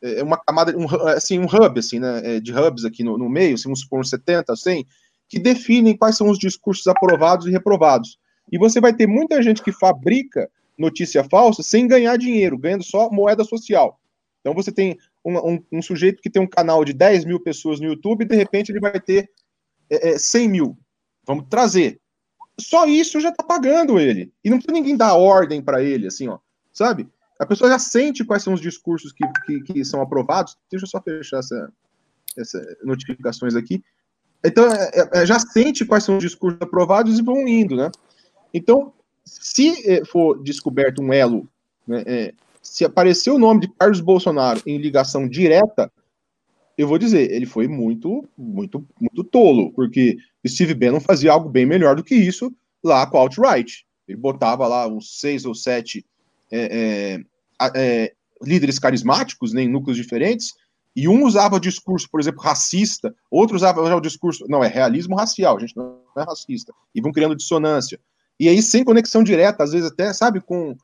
é, 0.01 0.19
é 0.19 0.23
uma 0.23 0.37
camada, 0.37 0.75
um, 0.77 0.85
assim, 1.09 1.39
um 1.39 1.45
hub, 1.45 1.79
assim, 1.79 1.99
né, 1.99 2.21
é, 2.23 2.39
de 2.39 2.53
hubs 2.53 2.85
aqui 2.85 3.03
no, 3.03 3.17
no 3.17 3.29
meio, 3.29 3.55
assim, 3.55 3.73
supor 3.75 3.99
uns 3.99 4.09
70, 4.09 4.55
100, 4.55 4.85
que 5.29 5.39
definem 5.39 5.95
quais 5.95 6.17
são 6.17 6.29
os 6.29 6.39
discursos 6.39 6.87
aprovados 6.87 7.47
e 7.47 7.51
reprovados. 7.51 8.17
E 8.51 8.57
você 8.57 8.81
vai 8.81 8.93
ter 8.93 9.07
muita 9.07 9.41
gente 9.41 9.61
que 9.61 9.71
fabrica 9.71 10.49
notícia 10.81 11.23
falsa 11.23 11.63
sem 11.63 11.87
ganhar 11.87 12.17
dinheiro, 12.17 12.57
ganhando 12.57 12.83
só 12.83 13.09
moeda 13.09 13.43
social. 13.43 13.99
Então 14.41 14.53
você 14.53 14.71
tem 14.71 14.97
um, 15.23 15.37
um, 15.37 15.63
um 15.71 15.81
sujeito 15.81 16.21
que 16.21 16.29
tem 16.29 16.41
um 16.41 16.47
canal 16.47 16.83
de 16.83 16.93
10 16.93 17.25
mil 17.25 17.39
pessoas 17.39 17.79
no 17.79 17.87
YouTube 17.87 18.23
e 18.23 18.27
de 18.27 18.35
repente 18.35 18.71
ele 18.71 18.79
vai 18.79 18.99
ter 18.99 19.29
é, 19.89 20.11
é, 20.11 20.17
100 20.17 20.49
mil. 20.49 20.77
Vamos 21.25 21.45
trazer. 21.49 21.99
Só 22.59 22.85
isso 22.85 23.21
já 23.21 23.29
está 23.29 23.43
pagando 23.43 23.99
ele. 23.99 24.33
E 24.43 24.49
não 24.49 24.57
precisa 24.57 24.73
ninguém 24.73 24.97
dar 24.97 25.15
ordem 25.15 25.61
para 25.61 25.81
ele, 25.83 26.07
assim, 26.07 26.27
ó. 26.27 26.39
Sabe? 26.73 27.07
A 27.39 27.45
pessoa 27.45 27.69
já 27.69 27.79
sente 27.79 28.23
quais 28.23 28.43
são 28.43 28.53
os 28.53 28.61
discursos 28.61 29.11
que, 29.11 29.23
que, 29.45 29.61
que 29.61 29.85
são 29.85 30.01
aprovados. 30.01 30.57
Deixa 30.69 30.85
eu 30.85 30.89
só 30.89 31.01
fechar 31.01 31.39
essa, 31.39 31.73
essa 32.37 32.77
notificações 32.83 33.55
aqui. 33.55 33.83
Então, 34.43 34.67
é, 34.67 35.09
é, 35.13 35.25
já 35.25 35.39
sente 35.39 35.85
quais 35.85 36.03
são 36.03 36.17
os 36.17 36.23
discursos 36.23 36.61
aprovados 36.61 37.17
e 37.17 37.23
vão 37.23 37.47
indo, 37.47 37.75
né? 37.75 37.91
Então, 38.53 38.93
se 39.39 39.89
é, 39.89 40.03
for 40.03 40.41
descoberto 40.43 41.01
um 41.01 41.13
elo, 41.13 41.47
né, 41.87 42.03
é, 42.05 42.33
se 42.61 42.83
aparecer 42.83 43.31
o 43.31 43.39
nome 43.39 43.61
de 43.61 43.67
Carlos 43.69 44.01
Bolsonaro 44.01 44.61
em 44.65 44.77
ligação 44.77 45.27
direta, 45.27 45.91
eu 46.77 46.87
vou 46.87 46.97
dizer, 46.97 47.31
ele 47.31 47.45
foi 47.45 47.67
muito, 47.67 48.27
muito, 48.37 48.85
muito 48.99 49.23
tolo, 49.23 49.71
porque 49.71 50.17
Steve 50.45 50.73
Bannon 50.73 50.99
fazia 50.99 51.31
algo 51.31 51.49
bem 51.49 51.65
melhor 51.65 51.95
do 51.95 52.03
que 52.03 52.15
isso 52.15 52.53
lá 52.83 53.05
com 53.05 53.17
a 53.17 53.21
alt-right. 53.21 53.85
Ele 54.07 54.17
botava 54.17 54.67
lá 54.67 54.87
uns 54.87 55.19
seis 55.19 55.45
ou 55.45 55.55
sete 55.55 56.05
é, 56.51 57.19
é, 57.75 58.13
líderes 58.41 58.79
carismáticos 58.79 59.53
né, 59.53 59.63
em 59.63 59.69
núcleos 59.69 59.97
diferentes, 59.97 60.53
e 60.93 61.07
um 61.07 61.23
usava 61.23 61.59
discurso, 61.59 62.09
por 62.11 62.19
exemplo, 62.19 62.41
racista, 62.41 63.15
outro 63.29 63.55
usava 63.55 63.81
o 63.81 64.01
discurso, 64.01 64.45
não, 64.49 64.61
é 64.61 64.67
realismo 64.67 65.15
racial, 65.15 65.55
a 65.55 65.59
gente 65.59 65.77
não 65.77 65.99
é 66.17 66.23
racista, 66.23 66.73
e 66.93 66.99
vão 66.99 67.13
criando 67.13 67.35
dissonância. 67.35 67.97
E 68.41 68.49
aí, 68.49 68.59
sem 68.59 68.83
conexão 68.83 69.23
direta, 69.23 69.63
às 69.63 69.71
vezes 69.71 69.91
até, 69.91 70.11
sabe, 70.13 70.41
com, 70.41 70.75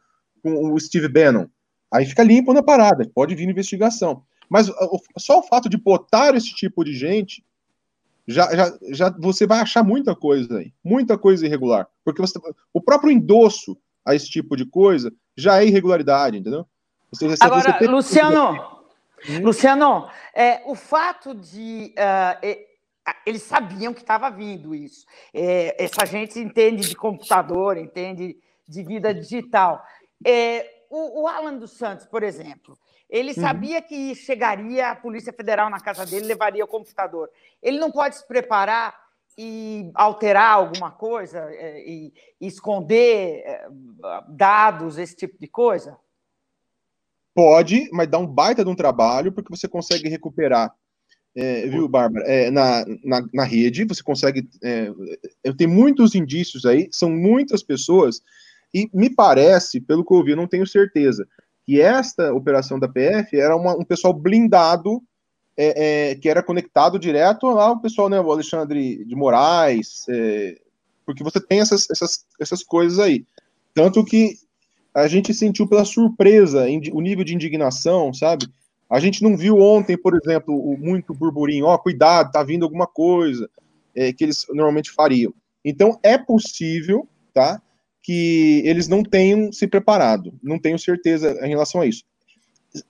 com 0.43 0.71
o 0.71 0.79
Steve 0.79 1.07
Bannon. 1.07 1.47
Aí 1.91 2.05
fica 2.05 2.21
limpo 2.21 2.53
na 2.53 2.61
parada, 2.61 3.09
pode 3.15 3.33
vir 3.33 3.49
investigação. 3.49 4.21
Mas 4.47 4.71
só 5.17 5.39
o 5.39 5.43
fato 5.43 5.67
de 5.67 5.75
botar 5.75 6.35
esse 6.35 6.53
tipo 6.53 6.83
de 6.83 6.93
gente, 6.93 7.43
já, 8.27 8.55
já, 8.55 8.77
já 8.91 9.09
você 9.09 9.47
vai 9.47 9.59
achar 9.59 9.83
muita 9.83 10.15
coisa 10.15 10.59
aí, 10.59 10.71
muita 10.83 11.17
coisa 11.17 11.47
irregular. 11.47 11.87
Porque 12.05 12.21
você, 12.21 12.39
o 12.71 12.79
próprio 12.79 13.11
endosso 13.11 13.75
a 14.05 14.13
esse 14.13 14.29
tipo 14.29 14.55
de 14.55 14.63
coisa 14.63 15.11
já 15.35 15.59
é 15.59 15.65
irregularidade, 15.65 16.37
entendeu? 16.37 16.63
Seja, 17.11 17.37
Agora. 17.39 17.75
Luciano, 17.89 18.51
hum? 19.27 19.39
Luciano, 19.41 20.07
é, 20.31 20.61
o 20.67 20.75
fato 20.75 21.33
de 21.33 21.91
uh, 21.97 22.37
é, 22.39 22.66
eles 23.25 23.43
sabiam 23.43 23.93
que 23.93 24.01
estava 24.01 24.29
vindo 24.29 24.73
isso. 24.73 25.05
É, 25.33 25.83
essa 25.83 26.05
gente 26.05 26.39
entende 26.39 26.87
de 26.87 26.95
computador, 26.95 27.77
entende 27.77 28.37
de 28.67 28.83
vida 28.83 29.13
digital. 29.13 29.83
É, 30.25 30.83
o, 30.89 31.23
o, 31.23 31.27
Alan 31.27 31.57
dos 31.57 31.71
Santos, 31.71 32.05
por 32.05 32.23
exemplo, 32.23 32.77
ele 33.09 33.29
uhum. 33.29 33.41
sabia 33.41 33.81
que 33.81 34.15
chegaria 34.15 34.91
a 34.91 34.95
Polícia 34.95 35.31
Federal 35.31 35.69
na 35.69 35.79
casa 35.79 36.05
dele, 36.05 36.27
levaria 36.27 36.63
o 36.63 36.67
computador. 36.67 37.29
Ele 37.61 37.79
não 37.79 37.91
pode 37.91 38.17
se 38.17 38.27
preparar 38.27 39.07
e 39.37 39.91
alterar 39.93 40.53
alguma 40.53 40.91
coisa 40.91 41.39
é, 41.51 41.87
e, 41.87 42.13
esconder 42.41 43.43
é, 43.45 43.69
dados, 44.29 44.97
esse 44.97 45.15
tipo 45.15 45.37
de 45.39 45.47
coisa? 45.47 45.97
Pode, 47.33 47.87
mas 47.91 48.07
dá 48.07 48.17
um 48.17 48.25
baita 48.25 48.63
de 48.63 48.69
um 48.71 48.75
trabalho, 48.75 49.31
porque 49.31 49.55
você 49.55 49.67
consegue 49.67 50.09
recuperar, 50.09 50.75
é, 51.39 51.67
viu, 51.67 51.87
Bárbara? 51.87 52.25
É, 52.25 52.49
na, 52.49 52.83
na, 53.03 53.23
na, 53.31 53.43
rede, 53.43 53.85
você 53.85 54.01
consegue. 54.01 54.49
É, 54.63 54.91
eu 55.43 55.55
tenho 55.55 55.69
muitos 55.69 56.15
indícios 56.15 56.65
aí, 56.65 56.89
são 56.91 57.11
muitas 57.11 57.61
pessoas, 57.61 58.21
e 58.73 58.89
me 58.91 59.07
parece, 59.07 59.79
pelo 59.79 60.03
que 60.03 60.11
eu 60.11 60.17
ouvi, 60.17 60.35
não 60.35 60.47
tenho 60.47 60.65
certeza, 60.65 61.27
que 61.63 61.79
esta 61.79 62.33
operação 62.33 62.79
da 62.79 62.87
PF 62.87 63.37
era 63.39 63.55
uma, 63.55 63.75
um 63.75 63.85
pessoal 63.85 64.13
blindado 64.13 64.99
é, 65.55 66.09
é, 66.09 66.15
que 66.15 66.27
era 66.27 66.41
conectado 66.41 66.97
direto 66.97 67.47
lá 67.47 67.71
o 67.71 67.81
pessoal, 67.81 68.09
né, 68.09 68.19
o 68.19 68.31
Alexandre 68.31 69.05
de 69.05 69.15
Moraes, 69.15 70.05
é, 70.09 70.59
porque 71.05 71.23
você 71.23 71.39
tem 71.39 71.59
essas, 71.59 71.87
essas, 71.91 72.25
essas 72.39 72.63
coisas 72.63 72.97
aí. 72.97 73.23
Tanto 73.75 74.03
que 74.03 74.37
a 74.91 75.07
gente 75.07 75.35
sentiu 75.35 75.67
pela 75.67 75.85
surpresa 75.85 76.65
o 76.91 76.99
nível 76.99 77.23
de 77.23 77.35
indignação, 77.35 78.11
sabe? 78.11 78.47
A 78.89 78.99
gente 78.99 79.21
não 79.21 79.35
viu 79.35 79.59
ontem, 79.59 79.97
por 79.97 80.15
exemplo, 80.15 80.55
o 80.55 80.77
muito 80.77 81.13
burburinho, 81.13 81.65
ó, 81.65 81.75
oh, 81.75 81.79
cuidado, 81.79 82.31
tá 82.31 82.41
vindo 82.43 82.63
alguma 82.63 82.87
coisa, 82.87 83.49
é, 83.95 84.13
que 84.13 84.23
eles 84.23 84.45
normalmente 84.49 84.91
fariam. 84.91 85.33
Então, 85.63 85.99
é 86.01 86.17
possível, 86.17 87.07
tá, 87.33 87.61
que 88.01 88.61
eles 88.65 88.87
não 88.87 89.03
tenham 89.03 89.51
se 89.51 89.67
preparado, 89.67 90.33
não 90.41 90.57
tenho 90.57 90.79
certeza 90.79 91.37
em 91.45 91.49
relação 91.49 91.81
a 91.81 91.85
isso. 91.85 92.03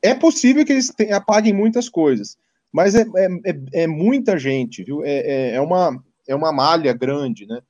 É 0.02 0.14
possível 0.14 0.64
que 0.64 0.74
eles 0.74 0.94
apaguem 1.12 1.54
muitas 1.54 1.90
coisas, 1.90 2.38
mas 2.72 2.94
é, 2.94 3.02
é, 3.02 3.28
é, 3.46 3.84
é 3.84 3.88
muita 3.88 4.38
gente, 4.38 4.84
viu? 4.84 5.04
É, 5.04 5.18
é, 5.18 5.56
é, 5.56 5.62
uma, 5.62 6.04
é 6.28 6.36
uma 6.36 6.52
malha 6.52 6.94
grande, 6.94 7.48
né? 7.48 7.62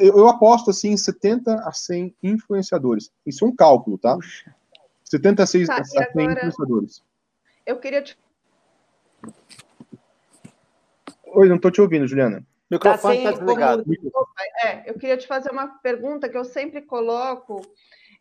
Eu 0.00 0.28
aposto 0.28 0.70
assim 0.70 0.92
em 0.92 0.96
70 0.96 1.54
a 1.54 1.72
100 1.72 2.14
influenciadores. 2.22 3.10
Isso 3.26 3.44
é 3.44 3.48
um 3.48 3.54
cálculo, 3.54 3.98
tá? 3.98 4.14
Puxa. 4.14 4.54
70 5.04 5.42
a 5.42 5.46
100 5.46 5.66
tá, 5.66 5.82
influenciadores. 5.82 7.02
Eu 7.66 7.78
queria 7.78 8.00
te... 8.00 8.16
Oi, 11.26 11.48
não 11.48 11.56
estou 11.56 11.70
te 11.70 11.80
ouvindo, 11.80 12.06
Juliana. 12.06 12.46
O 12.70 12.74
microfone 12.74 13.18
está 13.18 13.32
tá 13.32 13.38
desligado. 13.38 13.84
É, 14.64 14.88
eu 14.88 14.94
queria 14.94 15.16
te 15.16 15.26
fazer 15.26 15.50
uma 15.50 15.66
pergunta 15.80 16.28
que 16.28 16.38
eu 16.38 16.44
sempre 16.44 16.80
coloco 16.80 17.60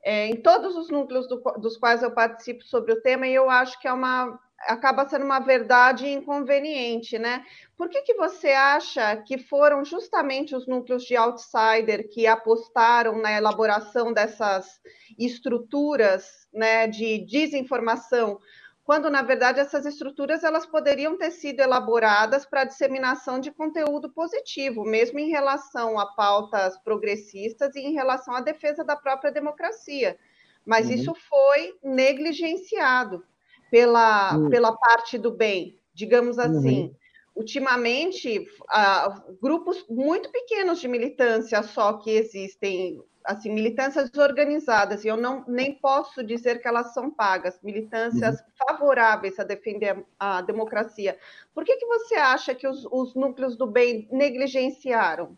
é, 0.03 0.27
em 0.27 0.35
todos 0.35 0.75
os 0.75 0.89
núcleos 0.89 1.27
do, 1.27 1.37
dos 1.59 1.77
quais 1.77 2.03
eu 2.03 2.11
participo 2.11 2.63
sobre 2.63 2.93
o 2.93 3.01
tema, 3.01 3.27
e 3.27 3.33
eu 3.33 3.49
acho 3.49 3.79
que 3.79 3.87
é 3.87 3.93
uma 3.93 4.39
acaba 4.59 5.07
sendo 5.07 5.25
uma 5.25 5.39
verdade 5.39 6.07
inconveniente, 6.07 7.19
né? 7.19 7.45
Por 7.77 7.89
que, 7.89 8.01
que 8.01 8.13
você 8.13 8.49
acha 8.51 9.17
que 9.17 9.37
foram 9.37 9.83
justamente 9.83 10.55
os 10.55 10.65
núcleos 10.65 11.03
de 11.03 11.15
outsider 11.15 12.09
que 12.09 12.25
apostaram 12.25 13.21
na 13.21 13.31
elaboração 13.33 14.13
dessas 14.13 14.79
estruturas 15.19 16.47
né, 16.53 16.87
de 16.87 17.19
desinformação, 17.25 18.39
quando 18.86 19.10
na 19.10 19.24
verdade 19.24 19.60
essas 19.60 19.84
estruturas 19.84 20.44
elas 20.44 20.65
poderiam 20.65 21.18
ter 21.18 21.32
sido 21.32 21.60
elaboradas 21.60 22.46
para 22.46 22.63
disseminação 22.63 23.39
de 23.39 23.51
conteúdo 23.51 24.12
positivo, 24.12 24.86
mesmo 24.86 25.18
em 25.18 25.27
relação 25.27 26.00
a 26.00 26.06
pautas 26.06 26.77
progressistas 26.77 27.75
e 27.75 27.80
em 27.80 27.94
relação 27.94 28.36
à 28.36 28.42
defesa 28.42 28.84
da 28.84 28.96
própria 28.96 29.32
democracia. 29.32 30.18
Mas 30.63 30.86
uhum. 30.86 30.94
isso 30.94 31.15
foi 31.15 31.75
negligenciado 31.84 33.24
pela, 33.72 34.38
uhum. 34.38 34.50
pela 34.51 34.77
parte 34.77 35.18
do 35.18 35.32
bem, 35.32 35.80
digamos 35.92 36.38
assim. 36.38 36.84
Uhum. 36.84 36.96
Ultimamente, 37.36 38.38
uh, 38.39 39.36
grupos 39.42 39.84
muito 39.89 40.30
pequenos 40.30 40.80
de 40.80 40.88
militância 40.88 41.62
só 41.63 41.94
que 41.94 42.12
existem, 42.12 43.04
assim, 43.25 43.51
militâncias 43.51 44.10
organizadas, 44.15 45.03
e 45.03 45.08
eu 45.08 45.17
não 45.17 45.44
nem 45.48 45.74
posso 45.74 46.24
dizer 46.24 46.62
que 46.62 46.67
elas 46.67 46.94
são 46.94 47.10
pagas, 47.10 47.60
militâncias 47.63 48.39
uhum. 48.39 48.46
favoráveis 48.67 49.39
a 49.39 49.44
defender 49.44 50.05
a, 50.20 50.38
a, 50.38 50.41
democracia. 50.41 51.17
Por 51.53 51.63
que, 51.63 51.75
que 51.77 51.86
você 51.86 52.15
acha 52.15 52.53
que 52.53 52.67
os, 52.67 52.88
os 52.91 53.15
núcleos 53.15 53.58
do 53.58 53.65
bem 53.65 54.08
negligenciaram? 54.12 55.38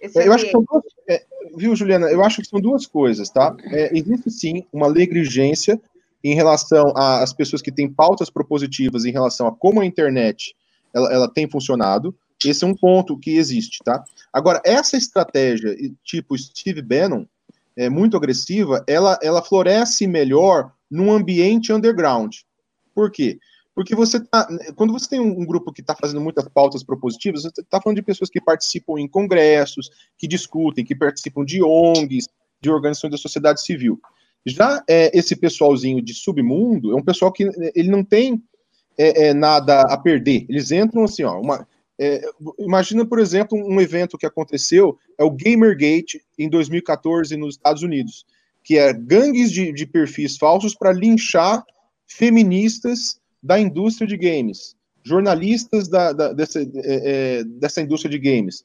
Esse 0.00 0.24
eu 0.24 0.32
acho 0.32 0.44
que 0.44 0.52
são 0.52 0.62
duas, 0.62 0.84
é, 1.08 1.24
viu, 1.56 1.74
Juliana? 1.74 2.08
Eu 2.10 2.24
acho 2.24 2.40
que 2.40 2.48
são 2.48 2.60
duas 2.60 2.86
coisas, 2.86 3.28
tá? 3.28 3.56
É, 3.64 3.96
existe 3.96 4.30
sim 4.30 4.64
uma 4.72 4.88
negligência 4.88 5.80
em 6.22 6.34
relação 6.34 6.92
às 6.96 7.32
pessoas 7.32 7.62
que 7.62 7.72
têm 7.72 7.92
pautas 7.92 8.30
propositivas 8.30 9.04
em 9.04 9.10
relação 9.10 9.46
a 9.46 9.52
como 9.52 9.80
a 9.80 9.84
internet 9.84 10.54
ela, 10.94 11.12
ela 11.12 11.28
tem 11.28 11.48
funcionado. 11.48 12.14
Esse 12.44 12.64
é 12.64 12.66
um 12.66 12.74
ponto 12.74 13.18
que 13.18 13.36
existe, 13.36 13.80
tá? 13.84 14.04
Agora, 14.32 14.60
essa 14.64 14.96
estratégia, 14.96 15.76
tipo 16.04 16.36
Steve 16.38 16.82
Bannon, 16.82 17.24
é 17.76 17.88
muito 17.88 18.16
agressiva, 18.16 18.84
ela, 18.86 19.18
ela 19.22 19.42
floresce 19.42 20.06
melhor 20.06 20.72
num 20.90 21.12
ambiente 21.12 21.72
underground. 21.72 22.36
Por 22.94 23.10
quê? 23.10 23.38
Porque 23.74 23.94
você 23.94 24.18
tá, 24.18 24.48
quando 24.74 24.92
você 24.92 25.08
tem 25.08 25.20
um, 25.20 25.46
grupo 25.46 25.72
que 25.72 25.80
está 25.80 25.94
fazendo 25.94 26.20
muitas 26.20 26.48
pautas 26.48 26.82
propositivas, 26.82 27.42
você 27.42 27.60
está 27.60 27.80
falando 27.80 27.96
de 27.96 28.02
pessoas 28.02 28.28
que 28.28 28.40
participam 28.40 28.98
em 28.98 29.06
congressos, 29.06 29.88
que 30.16 30.26
discutem, 30.26 30.84
que 30.84 30.96
participam 30.96 31.44
de 31.44 31.62
ONGs, 31.62 32.26
de 32.60 32.70
organizações 32.70 33.12
da 33.12 33.16
sociedade 33.16 33.62
civil. 33.62 34.00
Já 34.44 34.82
é, 34.88 35.16
esse 35.16 35.36
pessoalzinho 35.36 36.02
de 36.02 36.12
submundo 36.12 36.90
é 36.90 36.96
um 36.96 37.04
pessoal 37.04 37.30
que 37.30 37.48
ele 37.72 37.88
não 37.88 38.02
tem 38.02 38.42
é, 38.98 39.28
é, 39.28 39.34
nada 39.34 39.82
a 39.82 39.96
perder. 39.96 40.44
Eles 40.48 40.72
entram 40.72 41.04
assim, 41.04 41.22
ó, 41.22 41.40
uma, 41.40 41.64
é, 41.98 42.22
imagina, 42.58 43.04
por 43.04 43.18
exemplo, 43.18 43.58
um 43.58 43.80
evento 43.80 44.16
que 44.16 44.26
aconteceu, 44.26 44.98
é 45.18 45.24
o 45.24 45.30
Gamergate, 45.30 46.22
em 46.38 46.48
2014, 46.48 47.36
nos 47.36 47.56
Estados 47.56 47.82
Unidos, 47.82 48.24
que 48.62 48.78
é 48.78 48.92
gangues 48.92 49.50
de, 49.50 49.72
de 49.72 49.86
perfis 49.86 50.36
falsos 50.36 50.74
para 50.74 50.92
linchar 50.92 51.64
feministas 52.06 53.20
da 53.42 53.58
indústria 53.58 54.06
de 54.06 54.16
games, 54.16 54.76
jornalistas 55.02 55.88
da, 55.88 56.12
da 56.12 56.32
dessa, 56.32 56.60
é, 56.60 56.66
é, 56.74 57.44
dessa 57.44 57.80
indústria 57.80 58.10
de 58.10 58.18
games. 58.18 58.64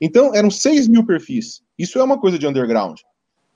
Então, 0.00 0.34
eram 0.34 0.50
6 0.50 0.88
mil 0.88 1.06
perfis. 1.06 1.62
Isso 1.78 1.98
é 1.98 2.02
uma 2.02 2.18
coisa 2.18 2.38
de 2.38 2.46
underground. 2.46 2.98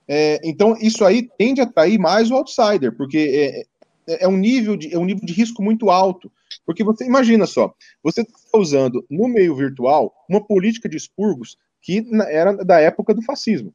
É, 0.09 0.41
então, 0.45 0.77
isso 0.81 1.05
aí 1.05 1.29
tende 1.37 1.61
a 1.61 1.65
atrair 1.65 1.99
mais 1.99 2.31
o 2.31 2.35
outsider, 2.37 2.97
porque 2.97 3.67
é, 4.07 4.25
é, 4.25 4.29
um 4.29 4.37
nível 4.37 4.77
de, 4.77 4.95
é 4.95 4.99
um 4.99 5.05
nível 5.05 5.27
de 5.27 5.33
risco 5.33 5.63
muito 5.63 5.91
alto. 5.91 6.31
Porque 6.65 6.85
você 6.85 7.05
imagina 7.05 7.47
só, 7.47 7.75
você 8.03 8.23
está 8.23 8.59
usando 8.59 9.05
no 9.11 9.29
meio 9.29 9.55
virtual 9.55 10.15
uma 10.29 10.45
política 10.45 10.89
de 10.89 10.97
expurgos 10.97 11.57
que 11.83 12.05
era 12.29 12.53
da 12.53 12.81
época 12.81 13.15
do 13.15 13.23
fascismo. 13.23 13.73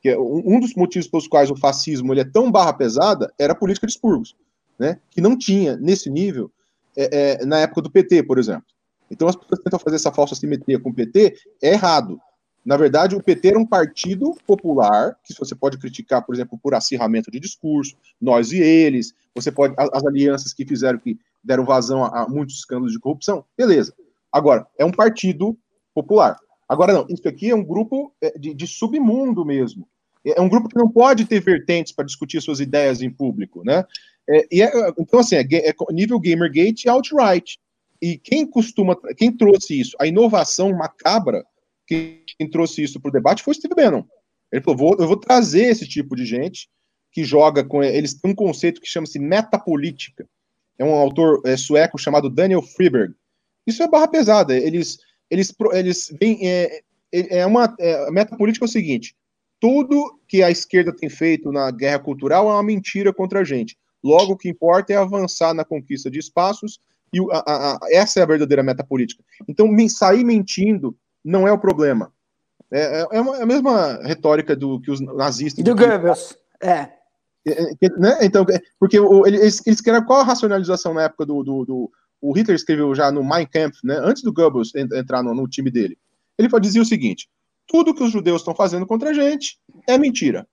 Que 0.00 0.10
é 0.10 0.18
um 0.18 0.60
dos 0.60 0.74
motivos 0.74 1.08
pelos 1.08 1.26
quais 1.26 1.50
o 1.50 1.56
fascismo 1.56 2.12
ele 2.12 2.20
é 2.20 2.24
tão 2.24 2.52
barra 2.52 2.72
pesada 2.72 3.32
era 3.38 3.52
a 3.52 3.56
política 3.56 3.86
de 3.86 3.92
expurgos, 3.92 4.36
né? 4.78 5.00
Que 5.10 5.20
não 5.20 5.36
tinha 5.36 5.76
nesse 5.76 6.08
nível 6.08 6.50
é, 6.96 7.40
é, 7.42 7.46
na 7.46 7.58
época 7.60 7.82
do 7.82 7.90
PT, 7.90 8.22
por 8.22 8.38
exemplo. 8.38 8.66
Então 9.10 9.26
as 9.28 9.36
pessoas 9.36 9.60
tentam 9.60 9.78
fazer 9.78 9.96
essa 9.96 10.12
falsa 10.12 10.34
simetria 10.34 10.78
com 10.78 10.90
o 10.90 10.94
PT, 10.94 11.36
é 11.62 11.72
errado. 11.72 12.20
Na 12.64 12.76
verdade, 12.76 13.16
o 13.16 13.22
PT 13.22 13.48
era 13.48 13.58
um 13.58 13.64
partido 13.64 14.36
popular, 14.46 15.16
que 15.24 15.32
você 15.38 15.54
pode 15.54 15.78
criticar, 15.78 16.22
por 16.24 16.34
exemplo, 16.34 16.58
por 16.62 16.74
acirramento 16.74 17.30
de 17.30 17.40
discurso, 17.40 17.96
nós 18.20 18.52
e 18.52 18.58
eles, 18.58 19.14
você 19.34 19.50
pode, 19.50 19.74
as, 19.78 20.04
alianças 20.04 20.52
que 20.52 20.66
fizeram, 20.66 20.98
que 20.98 21.18
deram 21.42 21.64
vazão 21.64 22.04
a, 22.04 22.22
a 22.22 22.28
muitos 22.28 22.56
escândalos 22.56 22.92
de 22.92 22.98
corrupção, 22.98 23.44
beleza. 23.56 23.94
Agora, 24.32 24.66
é 24.78 24.84
um 24.84 24.90
partido 24.90 25.56
popular. 25.94 26.38
Agora, 26.68 26.92
não, 26.92 27.06
isso 27.08 27.26
aqui 27.26 27.50
é 27.50 27.54
um 27.54 27.64
grupo 27.64 28.12
é, 28.20 28.38
de, 28.38 28.52
de 28.54 28.66
submundo 28.66 29.44
mesmo. 29.44 29.88
É, 30.24 30.38
é 30.38 30.40
um 30.40 30.48
grupo 30.48 30.68
que 30.68 30.78
não 30.78 30.88
pode 30.88 31.24
ter 31.24 31.40
vertentes 31.40 31.92
para 31.92 32.04
discutir 32.04 32.40
suas 32.42 32.60
ideias 32.60 33.00
em 33.00 33.10
público, 33.10 33.62
né? 33.64 33.84
É, 34.28 34.46
e 34.52 34.62
é, 34.62 34.70
então, 34.98 35.20
assim, 35.20 35.36
é, 35.36 35.46
é 35.50 35.74
nível 35.90 36.20
Gamergate 36.20 36.86
e 36.86 36.90
outright. 36.90 37.58
E 38.00 38.18
quem 38.18 38.46
costuma, 38.46 38.96
quem 39.16 39.34
trouxe 39.34 39.80
isso? 39.80 39.96
A 39.98 40.06
inovação 40.06 40.70
macabra 40.76 41.44
quem 41.88 42.50
trouxe 42.50 42.82
isso 42.82 43.00
para 43.00 43.08
o 43.08 43.12
debate 43.12 43.42
foi 43.42 43.52
o 43.52 43.54
Steve 43.54 43.74
Bannon. 43.74 44.04
Ele 44.52 44.62
falou: 44.62 44.78
vou, 44.78 44.96
eu 44.98 45.06
vou 45.06 45.16
trazer 45.16 45.64
esse 45.64 45.88
tipo 45.88 46.14
de 46.14 46.24
gente 46.24 46.68
que 47.10 47.24
joga 47.24 47.64
com. 47.64 47.82
Eles 47.82 48.14
têm 48.14 48.32
um 48.32 48.34
conceito 48.34 48.80
que 48.80 48.88
chama-se 48.88 49.18
metapolítica. 49.18 50.28
É 50.78 50.84
um 50.84 50.94
autor 50.94 51.42
é, 51.44 51.56
sueco 51.56 51.98
chamado 51.98 52.30
Daniel 52.30 52.62
Friberg. 52.62 53.14
Isso 53.66 53.82
é 53.82 53.88
barra 53.88 54.08
pesada. 54.08 54.56
Eles, 54.56 54.98
eles, 55.30 55.54
eles 55.72 56.16
vêm. 56.20 56.46
É, 56.46 56.80
é, 57.12 57.38
é 57.40 57.46
uma. 57.46 57.74
É, 57.78 58.08
a 58.08 58.10
metapolítica 58.10 58.64
é 58.64 58.68
o 58.68 58.70
seguinte: 58.70 59.16
tudo 59.60 60.20
que 60.28 60.42
a 60.42 60.50
esquerda 60.50 60.94
tem 60.94 61.08
feito 61.08 61.50
na 61.50 61.70
guerra 61.70 61.98
cultural 61.98 62.48
é 62.48 62.52
uma 62.52 62.62
mentira 62.62 63.12
contra 63.12 63.40
a 63.40 63.44
gente. 63.44 63.76
Logo, 64.02 64.34
o 64.34 64.36
que 64.36 64.48
importa 64.48 64.92
é 64.92 64.96
avançar 64.96 65.52
na 65.52 65.64
conquista 65.64 66.10
de 66.10 66.18
espaços, 66.18 66.80
e 67.12 67.18
a, 67.32 67.38
a, 67.38 67.72
a, 67.74 67.78
essa 67.90 68.20
é 68.20 68.22
a 68.22 68.26
verdadeira 68.26 68.62
metapolítica. 68.62 69.24
Então, 69.48 69.68
sair 69.88 70.24
mentindo 70.24 70.96
não 71.24 71.48
é 71.48 71.52
o 71.52 71.58
problema. 71.58 72.12
É, 72.70 72.80
é, 72.80 73.06
é, 73.12 73.16
é 73.16 73.42
a 73.42 73.46
mesma 73.46 74.00
retórica 74.04 74.54
do 74.54 74.80
que 74.80 74.90
os 74.90 75.00
nazistas. 75.00 75.64
Do 75.64 75.74
Goebbels, 75.74 76.36
é. 76.62 76.97
É, 77.52 77.86
é 77.86 77.88
né? 77.98 78.18
Então, 78.22 78.44
porque 78.78 78.98
o, 78.98 79.26
eles, 79.26 79.64
eles 79.66 79.80
qual 80.06 80.20
a 80.20 80.24
racionalização 80.24 80.94
na 80.94 81.02
época 81.02 81.26
do, 81.26 81.42
do, 81.42 81.64
do, 81.64 81.90
O 82.20 82.32
Hitler 82.32 82.56
escreveu 82.56 82.94
já 82.94 83.10
no 83.10 83.22
Mein 83.22 83.46
Kampf, 83.46 83.78
né, 83.84 83.98
antes 84.02 84.22
do 84.22 84.32
Goebbels 84.32 84.74
entrar 84.74 85.22
no, 85.22 85.34
no 85.34 85.48
time 85.48 85.70
dele. 85.70 85.98
Ele 86.38 86.48
dizia 86.60 86.82
o 86.82 86.86
seguinte: 86.86 87.28
tudo 87.66 87.94
que 87.94 88.02
os 88.02 88.10
judeus 88.10 88.40
estão 88.40 88.54
fazendo 88.54 88.86
contra 88.86 89.10
a 89.10 89.12
gente 89.12 89.58
é 89.88 89.98
mentira. 89.98 90.46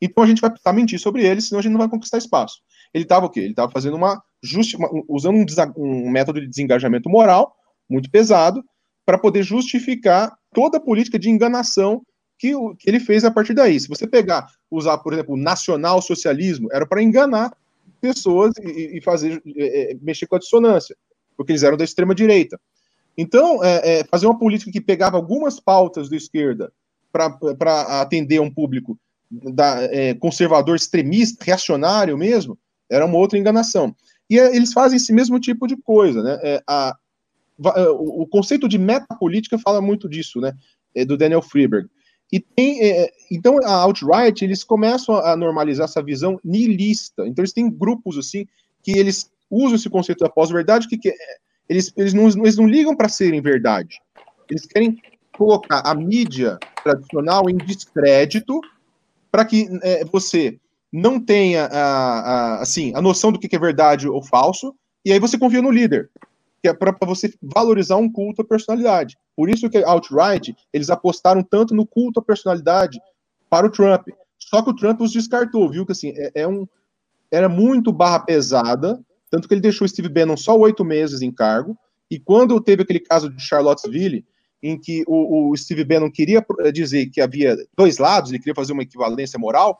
Então 0.00 0.24
a 0.24 0.26
gente 0.26 0.40
vai 0.40 0.50
precisar 0.50 0.72
mentir 0.72 0.98
sobre 0.98 1.26
eles, 1.26 1.48
senão 1.48 1.58
a 1.58 1.62
gente 1.62 1.72
não 1.72 1.78
vai 1.78 1.88
conquistar 1.88 2.18
espaço. 2.18 2.60
Ele 2.94 3.04
estava 3.04 3.26
o 3.26 3.30
quê? 3.30 3.40
Ele 3.40 3.50
estava 3.50 3.70
fazendo 3.70 3.96
uma, 3.96 4.22
justi 4.42 4.76
uma 4.76 4.88
usando 5.08 5.36
um, 5.36 5.44
um 5.76 6.10
método 6.10 6.40
de 6.40 6.48
desengajamento 6.48 7.10
moral 7.10 7.54
muito 7.88 8.10
pesado 8.10 8.64
para 9.04 9.18
poder 9.18 9.42
justificar 9.42 10.32
toda 10.54 10.78
a 10.78 10.80
política 10.80 11.18
de 11.18 11.28
enganação 11.28 12.02
que, 12.40 12.54
o, 12.54 12.74
que 12.74 12.88
ele 12.88 12.98
fez 12.98 13.22
a 13.22 13.30
partir 13.30 13.52
daí. 13.52 13.78
Se 13.78 13.86
você 13.86 14.06
pegar, 14.06 14.50
usar, 14.70 14.96
por 14.98 15.12
exemplo, 15.12 15.34
o 15.34 15.36
nacional-socialismo, 15.36 16.68
era 16.72 16.86
para 16.86 17.02
enganar 17.02 17.54
pessoas 18.00 18.54
e, 18.62 18.96
e 18.96 19.00
fazer 19.02 19.42
é, 19.56 19.92
é, 19.92 19.96
mexer 20.00 20.26
com 20.26 20.36
a 20.36 20.38
dissonância, 20.38 20.96
porque 21.36 21.52
eles 21.52 21.62
eram 21.62 21.76
da 21.76 21.84
extrema-direita. 21.84 22.58
Então, 23.16 23.62
é, 23.62 23.98
é, 23.98 24.04
fazer 24.04 24.24
uma 24.24 24.38
política 24.38 24.72
que 24.72 24.80
pegava 24.80 25.18
algumas 25.18 25.60
pautas 25.60 26.08
da 26.08 26.16
esquerda 26.16 26.72
para 27.12 28.00
atender 28.00 28.40
um 28.40 28.50
público 28.50 28.98
da, 29.30 29.82
é, 29.82 30.14
conservador, 30.14 30.74
extremista, 30.76 31.44
reacionário 31.44 32.16
mesmo, 32.16 32.58
era 32.88 33.04
uma 33.04 33.18
outra 33.18 33.38
enganação. 33.38 33.94
E 34.30 34.38
é, 34.38 34.56
eles 34.56 34.72
fazem 34.72 34.96
esse 34.96 35.12
mesmo 35.12 35.38
tipo 35.38 35.66
de 35.66 35.76
coisa, 35.76 36.22
né? 36.22 36.38
É, 36.42 36.62
a, 36.66 36.96
o 37.98 38.26
conceito 38.26 38.66
de 38.66 38.78
metapolítica 38.78 39.58
fala 39.58 39.82
muito 39.82 40.08
disso, 40.08 40.40
né? 40.40 40.54
Do 41.06 41.18
Daniel 41.18 41.42
Freeberg. 41.42 41.90
E 42.32 42.38
tem, 42.38 42.80
é, 42.82 43.10
então 43.30 43.58
a 43.64 43.72
alt-right 43.72 44.44
eles 44.44 44.62
começam 44.62 45.16
a 45.16 45.36
normalizar 45.36 45.84
essa 45.84 46.02
visão 46.02 46.40
nihilista. 46.44 47.26
Então 47.26 47.42
eles 47.42 47.52
têm 47.52 47.70
grupos 47.70 48.16
assim 48.16 48.46
que 48.82 48.92
eles 48.92 49.30
usam 49.50 49.74
esse 49.74 49.90
conceito 49.90 50.20
da 50.20 50.30
pós-verdade 50.30 50.88
que, 50.88 50.96
que 50.96 51.12
eles, 51.68 51.92
eles, 51.96 52.14
não, 52.14 52.28
eles 52.28 52.56
não 52.56 52.66
ligam 52.66 52.96
para 52.96 53.08
serem 53.08 53.40
verdade. 53.40 54.00
Eles 54.48 54.66
querem 54.66 55.00
colocar 55.36 55.82
a 55.84 55.94
mídia 55.94 56.58
tradicional 56.82 57.48
em 57.48 57.56
descrédito 57.56 58.60
para 59.30 59.44
que 59.44 59.68
é, 59.82 60.04
você 60.04 60.58
não 60.92 61.20
tenha 61.20 61.66
a, 61.66 61.76
a, 61.76 62.62
assim, 62.62 62.92
a 62.94 63.00
noção 63.00 63.30
do 63.30 63.38
que 63.38 63.54
é 63.54 63.58
verdade 63.58 64.08
ou 64.08 64.22
falso, 64.22 64.74
e 65.04 65.12
aí 65.12 65.20
você 65.20 65.38
confia 65.38 65.62
no 65.62 65.70
líder, 65.70 66.10
que 66.62 66.68
é 66.68 66.74
para 66.74 66.94
você 67.02 67.32
valorizar 67.42 67.96
um 67.96 68.10
culto 68.10 68.42
à 68.42 68.44
personalidade. 68.44 69.16
Por 69.36 69.48
isso 69.48 69.70
que 69.70 69.78
outright 69.84 70.54
eles 70.72 70.90
apostaram 70.90 71.42
tanto 71.42 71.74
no 71.74 71.86
culto 71.86 72.20
à 72.20 72.22
personalidade 72.22 73.00
para 73.48 73.66
o 73.66 73.70
Trump. 73.70 74.08
Só 74.38 74.62
que 74.62 74.70
o 74.70 74.74
Trump 74.74 75.00
os 75.00 75.12
descartou, 75.12 75.70
viu 75.70 75.86
que 75.86 75.92
assim 75.92 76.12
é, 76.16 76.42
é 76.42 76.48
um 76.48 76.66
era 77.30 77.48
muito 77.48 77.92
barra 77.92 78.18
pesada, 78.20 79.00
tanto 79.30 79.46
que 79.46 79.54
ele 79.54 79.60
deixou 79.60 79.86
Steve 79.86 80.08
Bannon 80.08 80.36
só 80.36 80.58
oito 80.58 80.84
meses 80.84 81.22
em 81.22 81.30
cargo. 81.30 81.78
E 82.10 82.18
quando 82.18 82.60
teve 82.60 82.82
aquele 82.82 82.98
caso 82.98 83.30
de 83.30 83.40
Charlottesville, 83.40 84.26
em 84.62 84.78
que 84.78 85.04
o, 85.06 85.50
o 85.50 85.56
Steve 85.56 85.84
Bannon 85.84 86.10
queria 86.10 86.44
dizer 86.72 87.06
que 87.06 87.20
havia 87.20 87.56
dois 87.76 87.98
lados, 87.98 88.30
ele 88.30 88.40
queria 88.40 88.54
fazer 88.54 88.72
uma 88.72 88.82
equivalência 88.82 89.38
moral, 89.38 89.78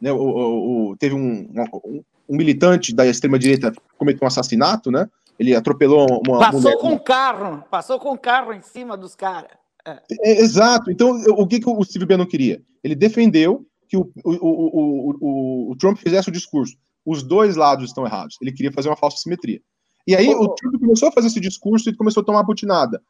né, 0.00 0.12
o, 0.12 0.16
o, 0.16 0.90
o 0.90 0.96
teve 0.96 1.14
um, 1.14 1.48
um, 1.84 2.02
um, 2.28 2.36
militante 2.36 2.94
da 2.94 3.06
extrema-direita 3.06 3.72
cometeu 3.96 4.24
um 4.24 4.26
assassinato, 4.26 4.90
né? 4.90 5.08
Ele 5.38 5.54
atropelou 5.54 6.06
uma. 6.26 6.38
Passou 6.38 6.60
mulher, 6.60 6.78
com 6.78 6.92
o 6.92 7.00
carro, 7.00 7.64
passou 7.70 7.98
com 7.98 8.12
o 8.12 8.18
carro 8.18 8.52
em 8.52 8.62
cima 8.62 8.96
dos 8.96 9.14
caras. 9.14 9.50
É. 9.86 10.00
É, 10.22 10.40
exato. 10.40 10.90
Então, 10.90 11.22
o 11.36 11.46
que, 11.46 11.60
que 11.60 11.68
o 11.68 11.84
Steve 11.84 12.06
Bannon 12.06 12.26
queria? 12.26 12.62
Ele 12.82 12.94
defendeu 12.94 13.66
que 13.88 13.96
o, 13.96 14.10
o, 14.24 15.20
o, 15.20 15.72
o, 15.72 15.76
Trump 15.76 15.98
fizesse 15.98 16.28
o 16.28 16.32
discurso. 16.32 16.74
Os 17.04 17.22
dois 17.22 17.56
lados 17.56 17.86
estão 17.86 18.06
errados. 18.06 18.38
Ele 18.40 18.52
queria 18.52 18.72
fazer 18.72 18.88
uma 18.88 18.96
falsa 18.96 19.18
simetria. 19.18 19.60
E 20.06 20.14
aí 20.14 20.28
oh. 20.28 20.44
o 20.44 20.54
Trump 20.54 20.80
começou 20.80 21.08
a 21.08 21.12
fazer 21.12 21.26
esse 21.26 21.40
discurso 21.40 21.90
e 21.90 21.96
começou 21.96 22.22
a 22.22 22.24
tomar 22.24 22.42
butinada. 22.42 23.02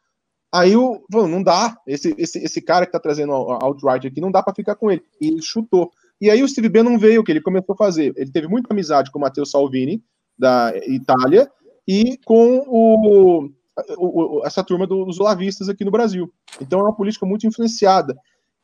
Aí 0.53 0.77
o 0.77 1.05
não 1.11 1.43
dá. 1.43 1.77
Esse, 1.87 2.15
esse, 2.19 2.39
esse 2.39 2.61
cara 2.61 2.87
que 2.87 2.91
está 2.91 3.01
trazendo 3.01 3.33
a 3.33 3.65
outright 3.65 4.07
aqui, 4.07 4.21
não 4.21 4.31
dá 4.31 4.43
para 4.43 4.55
ficar 4.55 4.75
com 4.75 4.91
ele. 4.91 5.03
E 5.21 5.29
ele 5.29 5.43
chutou. 5.43 5.91
E 6.21 6.31
aí 6.31 6.43
o 6.43 6.49
Steve 6.49 6.69
Bannon 6.69 6.99
veio, 6.99 7.21
o 7.21 7.25
que 7.25 7.33
ele 7.33 7.41
começou 7.41 7.75
a 7.75 7.77
fazer? 7.77 8.13
Ele 8.17 8.31
teve 8.31 8.47
muita 8.47 8.73
amizade 8.73 9.11
com 9.11 9.19
o 9.19 9.23
Matteo 9.23 9.45
Salvini, 9.45 10.03
da 10.39 10.73
Itália, 10.87 11.51
e 11.87 12.19
com 12.25 12.65
o, 12.67 13.51
o, 13.99 14.43
essa 14.45 14.65
turma 14.65 14.87
dos 14.87 15.21
olavistas 15.21 15.69
aqui 15.69 15.85
no 15.85 15.91
Brasil. 15.91 16.33
Então 16.61 16.81
é 16.81 16.83
uma 16.83 16.97
política 16.97 17.27
muito 17.27 17.47
influenciada. 17.47 18.17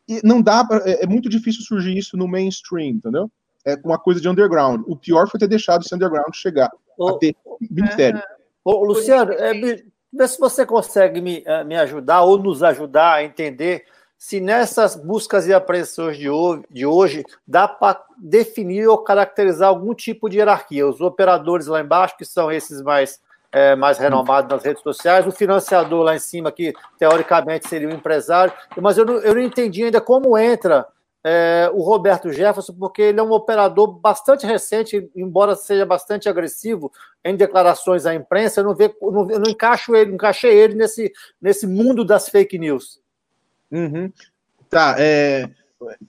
E 0.09 0.21
não 0.25 0.43
dá, 0.43 0.65
pra, 0.65 0.79
é, 0.89 1.05
é, 1.05 1.07
muito 1.07 1.29
difícil 1.29 1.63
surgir 1.63 1.97
isso 1.97 2.17
no 2.17 2.27
mainstream, 2.27 2.89
entendeu? 2.89 3.31
É 3.65 3.77
uma 3.85 3.99
coisa 3.99 4.21
de 4.21 4.29
underground. 4.29 4.83
O 4.87 4.97
pior 4.97 5.29
foi 5.29 5.39
ter 5.39 5.47
deixado 5.47 5.83
esse 5.83 5.95
underground 5.95 6.35
chegar 6.35 6.71
ô, 6.99 7.09
a 7.09 7.19
ter 7.19 7.37
ministério. 7.71 8.21
Ô, 8.65 8.85
Luciano, 8.85 9.33
é, 9.33 9.53
vê 10.13 10.29
se 10.29 10.39
você 10.39 10.67
consegue 10.67 11.21
me, 11.21 11.43
eh, 11.47 11.65
me 11.65 11.77
ajudar 11.77 12.23
ou 12.23 12.39
nos 12.39 12.63
ajudar 12.63 13.15
a 13.15 13.25
entender 13.25 13.85
se 14.21 14.39
nessas 14.39 14.95
buscas 14.95 15.47
e 15.47 15.55
apreensões 15.55 16.19
de 16.19 16.29
hoje, 16.29 16.63
de 16.71 16.85
hoje 16.85 17.25
dá 17.49 17.67
para 17.67 18.05
definir 18.19 18.87
ou 18.87 18.99
caracterizar 18.99 19.71
algum 19.71 19.95
tipo 19.95 20.29
de 20.29 20.37
hierarquia. 20.37 20.87
Os 20.87 21.01
operadores 21.01 21.67
lá 21.67 21.81
embaixo, 21.81 22.19
que 22.19 22.27
são 22.27 22.53
esses 22.53 22.83
mais, 22.83 23.19
é, 23.51 23.75
mais 23.75 23.97
renomados 23.97 24.51
nas 24.51 24.63
redes 24.63 24.83
sociais, 24.83 25.27
o 25.27 25.33
financiador 25.33 26.03
lá 26.03 26.15
em 26.15 26.19
cima, 26.19 26.53
que 26.53 26.75
teoricamente 26.99 27.67
seria 27.67 27.89
o 27.89 27.93
empresário, 27.95 28.53
mas 28.77 28.99
eu 28.99 29.07
não, 29.07 29.15
eu 29.21 29.35
não 29.35 29.41
entendi 29.41 29.85
ainda 29.85 30.03
como 30.03 30.37
entra 30.37 30.87
é, 31.25 31.71
o 31.73 31.81
Roberto 31.81 32.31
Jefferson, 32.31 32.75
porque 32.75 33.01
ele 33.01 33.21
é 33.21 33.23
um 33.23 33.33
operador 33.33 33.87
bastante 33.87 34.45
recente, 34.45 35.11
embora 35.17 35.57
seja 35.57 35.87
bastante 35.87 36.29
agressivo 36.29 36.93
em 37.25 37.35
declarações 37.35 38.05
à 38.05 38.15
imprensa, 38.15 38.61
eu 38.61 38.65
não, 38.65 38.75
ve, 38.75 38.95
eu 39.01 39.13
não, 39.13 39.31
eu 39.31 39.41
não 39.41 39.51
encaixo 39.51 39.97
ele, 39.97 40.13
encaixei 40.13 40.53
ele 40.53 40.75
nesse, 40.75 41.11
nesse 41.41 41.67
mundo 41.67 42.05
das 42.05 42.29
fake 42.29 42.59
news. 42.59 43.01
Uhum. 43.71 44.13
Tá, 44.69 44.97
é, 44.99 45.51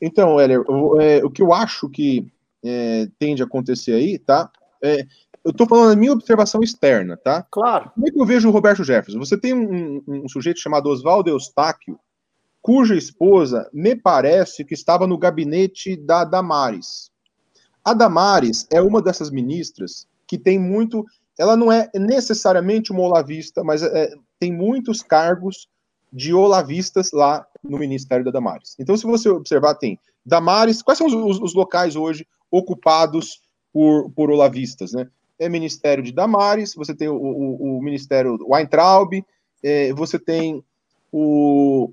então, 0.02 0.40
Heller, 0.40 0.62
o, 0.70 1.00
é, 1.00 1.24
o 1.24 1.30
que 1.30 1.42
eu 1.42 1.54
acho 1.54 1.90
que 1.90 2.32
é, 2.64 3.08
tende 3.18 3.42
a 3.42 3.46
acontecer 3.46 3.94
aí, 3.94 4.20
tá? 4.20 4.52
É, 4.84 5.06
eu 5.44 5.52
estou 5.52 5.68
falando 5.68 5.90
da 5.90 5.96
minha 5.96 6.12
observação 6.12 6.62
externa, 6.62 7.18
tá? 7.18 7.46
Claro. 7.50 7.92
Como 7.96 8.08
é 8.08 8.12
que 8.12 8.20
eu 8.20 8.26
vejo 8.26 8.48
o 8.48 8.52
Roberto 8.52 8.84
Jefferson? 8.84 9.20
Você 9.20 9.38
tem 9.38 9.54
um, 9.54 10.04
um, 10.08 10.26
um 10.26 10.30
sujeito 10.30 10.60
chamado 10.60 10.88
Oswaldo 10.88 11.30
Eustáquio, 11.30 12.00
cuja 12.62 12.96
esposa 12.96 13.68
me 13.74 13.96
parece 13.96 14.64
que 14.64 14.76
estava 14.76 15.08
no 15.08 15.18
gabinete 15.18 15.96
da 15.96 16.24
Damares. 16.24 17.10
A 17.84 17.94
Damares 17.94 18.68
é 18.72 18.80
uma 18.80 19.02
dessas 19.02 19.32
ministras 19.32 20.08
que 20.28 20.38
tem 20.38 20.60
muito. 20.60 21.04
Ela 21.40 21.58
não 21.58 21.72
é 21.72 21.90
necessariamente 21.96 22.92
uma 22.92 23.02
olavista, 23.02 23.64
mas 23.64 23.82
é, 23.82 24.14
tem 24.40 24.54
muitos 24.54 25.02
cargos 25.02 25.68
de 26.14 26.34
olavistas 26.34 27.12
lá 27.12 27.48
no 27.64 27.78
Ministério 27.78 28.26
da 28.26 28.32
Damares. 28.32 28.76
Então, 28.80 28.98
se 28.98 29.06
você 29.06 29.30
observar, 29.30 29.76
tem 29.76 30.00
Damares. 30.26 30.82
Quais 30.82 30.98
são 30.98 31.08
os, 31.08 31.40
os, 31.40 31.54
locais 31.54 31.96
hoje 31.96 32.28
ocupados 32.50 33.42
por, 33.74 34.10
por 34.12 34.30
olavistas, 34.30 34.92
né? 34.94 35.08
É 35.40 35.50
Ministério 35.50 36.04
de 36.04 36.12
Damares, 36.12 36.76
você 36.76 36.94
tem 36.94 37.08
o, 37.08 37.16
o, 37.16 37.78
o 37.78 37.82
Ministério 37.82 38.38
Weintraub, 38.48 39.14
é, 39.64 39.92
você 39.94 40.20
tem 40.20 40.64
o, 41.12 41.90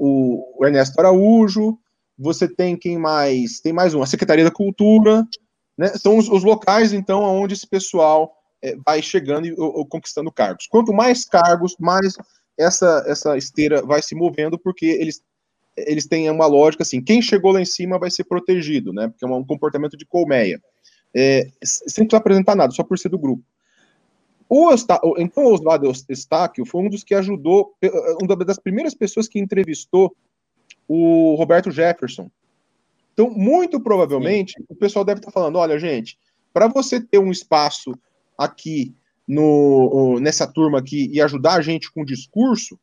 o, 0.59 0.67
Ernesto 0.67 0.99
Araújo, 1.01 1.79
você 2.19 2.47
tem 2.47 2.77
quem 2.77 2.99
mais? 2.99 3.61
Tem 3.61 3.73
mais 3.73 3.95
um, 3.95 4.03
a 4.03 4.07
Secretaria 4.07 4.45
da 4.45 4.51
Cultura, 4.51 5.27
né? 5.77 5.89
São 5.89 6.19
os, 6.19 6.29
os 6.29 6.45
locais, 6.45 6.93
então, 6.93 7.23
onde 7.23 7.55
esse 7.55 7.67
pessoal 7.67 8.35
é, 8.63 8.77
vai 8.85 9.01
chegando 9.01 9.47
e 9.47 9.55
ou, 9.57 9.87
conquistando 9.87 10.31
cargos. 10.31 10.67
Quanto 10.67 10.93
mais 10.93 11.25
cargos, 11.25 11.75
mais 11.79 12.15
essa, 12.59 13.05
essa 13.07 13.37
esteira 13.37 13.81
vai 13.83 14.03
se 14.03 14.15
movendo, 14.15 14.59
porque 14.59 14.87
eles, 14.87 15.23
eles 15.87 16.07
têm 16.07 16.31
uma 16.31 16.47
lógica 16.47 16.83
assim: 16.83 17.03
quem 17.03 17.21
chegou 17.23 17.53
lá 17.53 17.61
em 17.61 17.67
cima 17.67 17.99
vai 17.99 18.11
ser 18.11 18.25
protegido, 18.25 18.93
né? 18.93 19.09
Porque 19.09 19.25
é 19.25 19.29
um 19.29 19.45
comportamento 19.45 19.97
de 19.97 20.07
colmeia. 20.07 20.61
É, 21.15 21.49
sem 21.63 22.05
precisar 22.05 22.19
apresentar 22.19 22.55
nada, 22.55 22.73
só 22.73 22.83
por 22.83 22.99
ser 22.99 23.09
do 23.09 23.19
grupo. 23.19 23.43
O 24.49 24.71
então, 25.19 25.45
o 25.45 25.53
Oswaldo 25.53 25.93
Estáquio 26.09 26.65
foi 26.65 26.83
um 26.83 26.89
dos 26.89 27.05
que 27.05 27.15
ajudou, 27.15 27.75
uma 28.23 28.37
das 28.37 28.59
primeiras 28.59 28.95
pessoas 28.95 29.29
que 29.29 29.39
entrevistou 29.39 30.15
o 30.87 31.35
Roberto 31.35 31.71
Jefferson. 31.71 32.31
Então, 33.13 33.31
muito 33.31 33.79
provavelmente, 33.81 34.55
Sim. 34.57 34.65
o 34.69 34.75
pessoal 34.75 35.05
deve 35.05 35.21
estar 35.21 35.31
falando: 35.31 35.57
olha, 35.57 35.79
gente, 35.79 36.19
para 36.53 36.67
você 36.67 37.01
ter 37.01 37.19
um 37.19 37.31
espaço 37.31 37.93
aqui 38.39 38.95
no, 39.27 40.19
nessa 40.21 40.47
turma 40.47 40.79
aqui 40.79 41.11
e 41.13 41.21
ajudar 41.21 41.55
a 41.55 41.61
gente 41.61 41.93
com 41.93 42.03
o 42.03 42.07
discurso, 42.07 42.79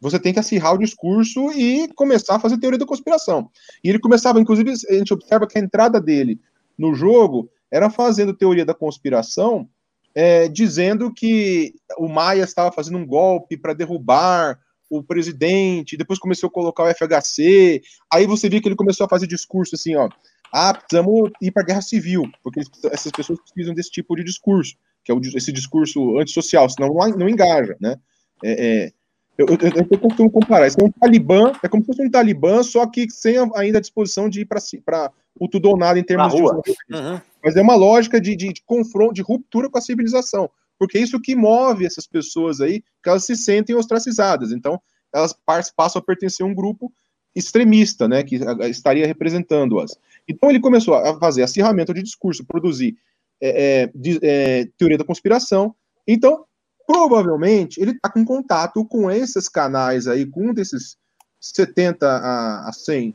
você 0.00 0.18
tem 0.18 0.32
que 0.32 0.38
acirrar 0.38 0.74
o 0.74 0.78
discurso 0.78 1.50
e 1.52 1.88
começar 1.94 2.36
a 2.36 2.40
fazer 2.40 2.58
teoria 2.58 2.78
da 2.78 2.86
conspiração. 2.86 3.50
E 3.82 3.88
ele 3.88 3.98
começava, 3.98 4.40
inclusive, 4.40 4.70
a 4.70 4.94
gente 4.94 5.12
observa 5.12 5.46
que 5.46 5.58
a 5.58 5.62
entrada 5.62 6.00
dele 6.00 6.40
no 6.78 6.94
jogo 6.94 7.50
era 7.70 7.90
fazendo 7.90 8.36
teoria 8.36 8.64
da 8.64 8.74
conspiração, 8.74 9.68
é, 10.14 10.48
dizendo 10.48 11.12
que 11.12 11.74
o 11.98 12.08
Maia 12.08 12.42
estava 12.42 12.72
fazendo 12.72 12.98
um 12.98 13.06
golpe 13.06 13.56
para 13.56 13.74
derrubar 13.74 14.58
o 14.88 15.02
presidente, 15.02 15.96
depois 15.96 16.18
começou 16.18 16.48
a 16.48 16.52
colocar 16.52 16.84
o 16.84 16.94
FHC, 16.94 17.82
aí 18.12 18.26
você 18.26 18.48
viu 18.48 18.62
que 18.62 18.68
ele 18.68 18.76
começou 18.76 19.04
a 19.04 19.08
fazer 19.08 19.26
discurso 19.26 19.74
assim, 19.74 19.96
ó, 19.96 20.08
ah, 20.52 20.72
precisamos 20.72 21.30
ir 21.42 21.50
para 21.50 21.62
a 21.62 21.66
guerra 21.66 21.82
civil, 21.82 22.30
porque 22.42 22.60
essas 22.92 23.10
pessoas 23.10 23.40
precisam 23.40 23.74
desse 23.74 23.90
tipo 23.90 24.14
de 24.14 24.22
discurso 24.22 24.76
que 25.06 25.12
é 25.12 25.36
esse 25.36 25.52
discurso 25.52 26.18
antissocial, 26.18 26.68
senão 26.68 26.92
não, 26.92 27.08
não 27.10 27.28
engaja, 27.28 27.76
né? 27.80 27.96
É, 28.44 28.66
é, 28.66 28.92
eu, 29.38 29.46
eu, 29.46 29.86
eu 29.90 29.98
costumo 29.98 30.30
comparar, 30.30 30.66
isso 30.66 30.78
é 30.80 30.84
um 30.84 30.90
talibã, 30.90 31.52
é 31.62 31.68
como 31.68 31.82
se 31.82 31.86
fosse 31.86 32.02
um 32.02 32.10
talibã, 32.10 32.62
só 32.62 32.86
que 32.86 33.08
sem 33.10 33.36
ainda 33.54 33.78
a 33.78 33.80
disposição 33.80 34.28
de 34.28 34.40
ir 34.40 34.44
para 34.46 35.12
o 35.38 35.48
tudo 35.48 35.68
ou 35.68 35.76
nada 35.76 35.98
em 35.98 36.02
termos 36.02 36.34
de. 36.34 36.42
Uhum. 36.42 37.20
Mas 37.44 37.56
é 37.56 37.62
uma 37.62 37.74
lógica 37.74 38.20
de, 38.20 38.34
de, 38.34 38.52
de, 38.52 38.62
confronto, 38.64 39.14
de 39.14 39.22
ruptura 39.22 39.68
com 39.68 39.78
a 39.78 39.82
civilização, 39.82 40.50
porque 40.78 40.98
é 40.98 41.00
isso 41.02 41.20
que 41.20 41.36
move 41.36 41.84
essas 41.84 42.06
pessoas 42.06 42.60
aí, 42.60 42.82
que 43.02 43.08
elas 43.08 43.24
se 43.24 43.36
sentem 43.36 43.76
ostracizadas, 43.76 44.52
então 44.52 44.80
elas 45.14 45.34
passam 45.74 46.00
a 46.00 46.04
pertencer 46.04 46.44
a 46.44 46.48
um 46.48 46.54
grupo 46.54 46.92
extremista, 47.34 48.08
né, 48.08 48.22
que 48.22 48.36
estaria 48.70 49.06
representando-as. 49.06 49.98
Então 50.26 50.48
ele 50.48 50.58
começou 50.60 50.94
a 50.94 51.18
fazer 51.18 51.42
acirramento 51.42 51.92
de 51.92 52.02
discurso, 52.02 52.44
produzir 52.46 52.96
é, 53.40 53.82
é, 53.82 53.90
de, 53.94 54.18
é, 54.22 54.66
teoria 54.78 54.96
da 54.96 55.04
conspiração. 55.04 55.74
Então, 56.08 56.45
provavelmente, 56.86 57.80
ele 57.80 57.92
está 57.92 58.08
com 58.08 58.24
contato 58.24 58.84
com 58.84 59.10
esses 59.10 59.48
canais 59.48 60.06
aí, 60.06 60.24
com 60.24 60.50
um 60.50 60.54
desses 60.54 60.96
70 61.40 62.06
a, 62.06 62.68
a 62.68 62.72
100, 62.72 63.14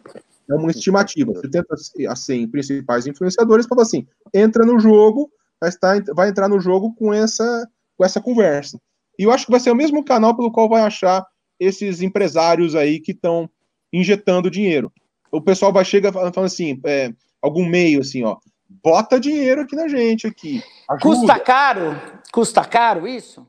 é 0.50 0.56
uma 0.56 0.72
estimativa, 0.72 1.34
70 1.34 1.76
a 2.10 2.16
100 2.16 2.48
principais 2.50 3.08
influenciadores, 3.08 3.66
falou 3.66 3.82
assim, 3.82 4.06
entra 4.34 4.66
no 4.66 4.80
jogo, 4.80 5.30
vai, 5.60 5.70
estar, 5.70 6.04
vai 6.14 6.30
entrar 6.30 6.50
no 6.50 6.60
jogo 6.60 6.94
com 6.96 7.14
essa, 7.14 7.68
com 7.98 8.04
essa 8.04 8.20
conversa. 8.20 8.80
E 9.18 9.24
eu 9.24 9.32
acho 9.32 9.46
que 9.46 9.52
vai 9.52 9.60
ser 9.60 9.72
o 9.72 9.76
mesmo 9.76 10.04
canal 10.04 10.36
pelo 10.36 10.52
qual 10.52 10.68
vai 10.68 10.82
achar 10.82 11.26
esses 11.60 12.02
empresários 12.02 12.76
aí 12.76 13.00
que 13.00 13.12
estão 13.12 13.50
injetando 13.94 14.52
dinheiro. 14.52 14.92
O 15.32 15.42
pessoal 15.42 15.72
vai 15.72 15.86
chegar 15.86 16.12
falando 16.12 16.38
assim, 16.40 16.80
é, 16.86 17.14
algum 17.42 17.66
meio 17.66 18.02
assim, 18.02 18.24
ó, 18.24 18.38
bota 18.84 19.20
dinheiro 19.20 19.62
aqui 19.62 19.76
na 19.76 19.88
gente 19.88 20.28
aqui. 20.28 20.62
Ajuda. 20.90 21.02
Custa 21.02 21.40
caro? 21.40 22.02
Custa 22.32 22.66
caro 22.66 23.08
isso? 23.08 23.46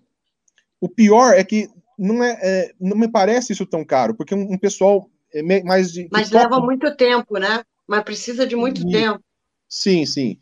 O 0.83 0.88
pior 0.88 1.33
é 1.35 1.45
que 1.45 1.71
não 1.97 2.25
é, 2.25 2.37
é, 2.42 2.73
não 2.81 2.97
me 2.97 3.07
parece 3.07 3.53
isso 3.53 3.64
tão 3.64 3.85
caro, 3.85 4.16
porque 4.16 4.35
um, 4.35 4.53
um 4.53 4.59
pessoal 4.59 5.09
é, 5.33 5.40
mais 5.62 5.92
de. 5.92 6.09
Mas 6.11 6.33
leva 6.33 6.59
muito 6.59 6.97
tempo, 6.97 7.38
né? 7.38 7.62
Mas 7.87 8.03
precisa 8.03 8.45
de 8.45 8.57
muito 8.57 8.81
sim. 8.81 8.90
tempo. 8.90 9.23
Sim, 9.68 10.05
sim. 10.05 10.38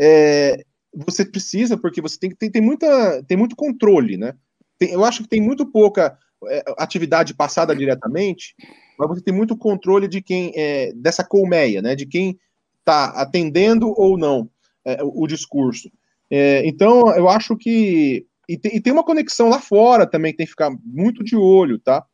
É, 0.00 0.64
você 0.92 1.24
precisa, 1.24 1.76
porque 1.76 2.00
você 2.00 2.18
tem 2.18 2.30
que 2.30 2.36
tem, 2.36 2.50
tem, 2.50 2.60
muita, 2.60 3.22
tem 3.22 3.36
muito 3.36 3.54
controle, 3.54 4.16
né? 4.16 4.34
Tem, 4.76 4.90
eu 4.90 5.04
acho 5.04 5.22
que 5.22 5.28
tem 5.28 5.40
muito 5.40 5.64
pouca 5.64 6.18
é, 6.48 6.64
atividade 6.76 7.32
passada 7.32 7.74
diretamente, 7.76 8.56
mas 8.98 9.08
você 9.08 9.22
tem 9.22 9.32
muito 9.32 9.56
controle 9.56 10.08
de 10.08 10.20
quem 10.20 10.52
é, 10.56 10.92
dessa 10.92 11.22
colmeia, 11.22 11.80
né? 11.80 11.94
De 11.94 12.04
quem 12.04 12.36
está 12.80 13.10
atendendo 13.10 13.94
ou 13.96 14.18
não 14.18 14.50
é, 14.84 15.04
o, 15.04 15.22
o, 15.22 15.26
discurso. 15.28 15.88
É, 16.28 16.66
então, 16.66 17.14
eu 17.14 17.28
acho 17.28 17.56
que 17.56 18.26
e 18.48 18.58
tem, 18.58 18.76
e 18.76 18.80
tem, 18.80 18.92
uma 18.92 19.04
conexão 19.04 19.48
lá 19.48 19.60
fora 19.60 20.06
também 20.06 20.32
que 20.32 20.38
tem 20.38 20.46
que 20.46 20.52
ficar 20.52 20.70
muito 20.84 21.22
de 21.22 21.36
olho, 21.36 21.78
tá? 21.78 22.04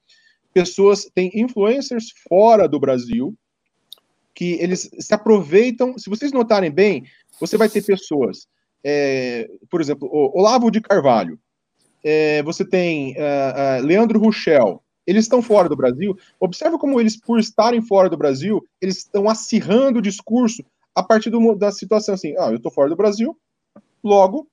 Pessoas, 0.53 1.09
tem 1.15 1.31
influencers 1.35 2.13
fora 2.29 2.69
do 2.69 2.81
Brasil 2.81 3.35
que 4.35 4.55
eles 4.55 4.91
se 4.99 5.15
aproveitam. 5.15 5.97
Se 5.99 6.09
vocês 6.09 6.33
notarem 6.33 6.71
bem, 6.71 7.05
você 7.39 7.57
vai 7.57 7.69
ter 7.69 7.85
pessoas, 7.85 8.47
é, 8.83 9.49
por 9.71 9.81
exemplo, 9.81 10.09
Olavo 10.13 10.71
de 10.71 10.81
Carvalho, 10.81 11.39
é, 12.03 12.43
você 12.43 12.65
tem 12.65 13.13
uh, 13.13 13.83
uh, 13.83 13.87
Leandro 13.87 14.19
Ruchel, 14.19 14.83
eles 15.07 15.25
estão 15.25 15.43
fora 15.43 15.69
do 15.69 15.77
Brasil. 15.77 16.17
Observe 16.39 16.79
como 16.79 17.01
eles, 17.01 17.17
por 17.19 17.39
estarem 17.39 17.83
fora 17.83 18.09
do 18.09 18.17
Brasil, 18.17 18.65
eles 18.81 18.99
estão 18.99 19.29
acirrando 19.29 19.99
o 19.99 20.03
discurso 20.03 20.65
a 20.95 21.03
partir 21.03 21.31
do, 21.31 21.55
da 21.55 21.71
situação 21.71 22.15
assim: 22.15 22.35
ah, 22.39 22.51
eu 22.51 22.57
estou 22.57 22.73
fora 22.73 22.89
do 22.89 22.97
Brasil, 22.97 23.37
logo 24.03 24.49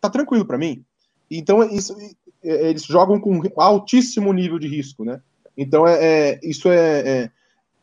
tá 0.00 0.10
tranquilo 0.10 0.46
para 0.46 0.58
mim. 0.58 0.84
Então 1.30 1.62
isso, 1.62 1.96
é, 2.42 2.70
eles 2.70 2.84
jogam 2.84 3.20
com 3.20 3.40
altíssimo 3.56 4.32
nível 4.32 4.58
de 4.58 4.68
risco, 4.68 5.04
né? 5.04 5.20
Então 5.56 5.86
é, 5.86 5.98
é 6.02 6.40
isso 6.42 6.68
é, 6.70 7.30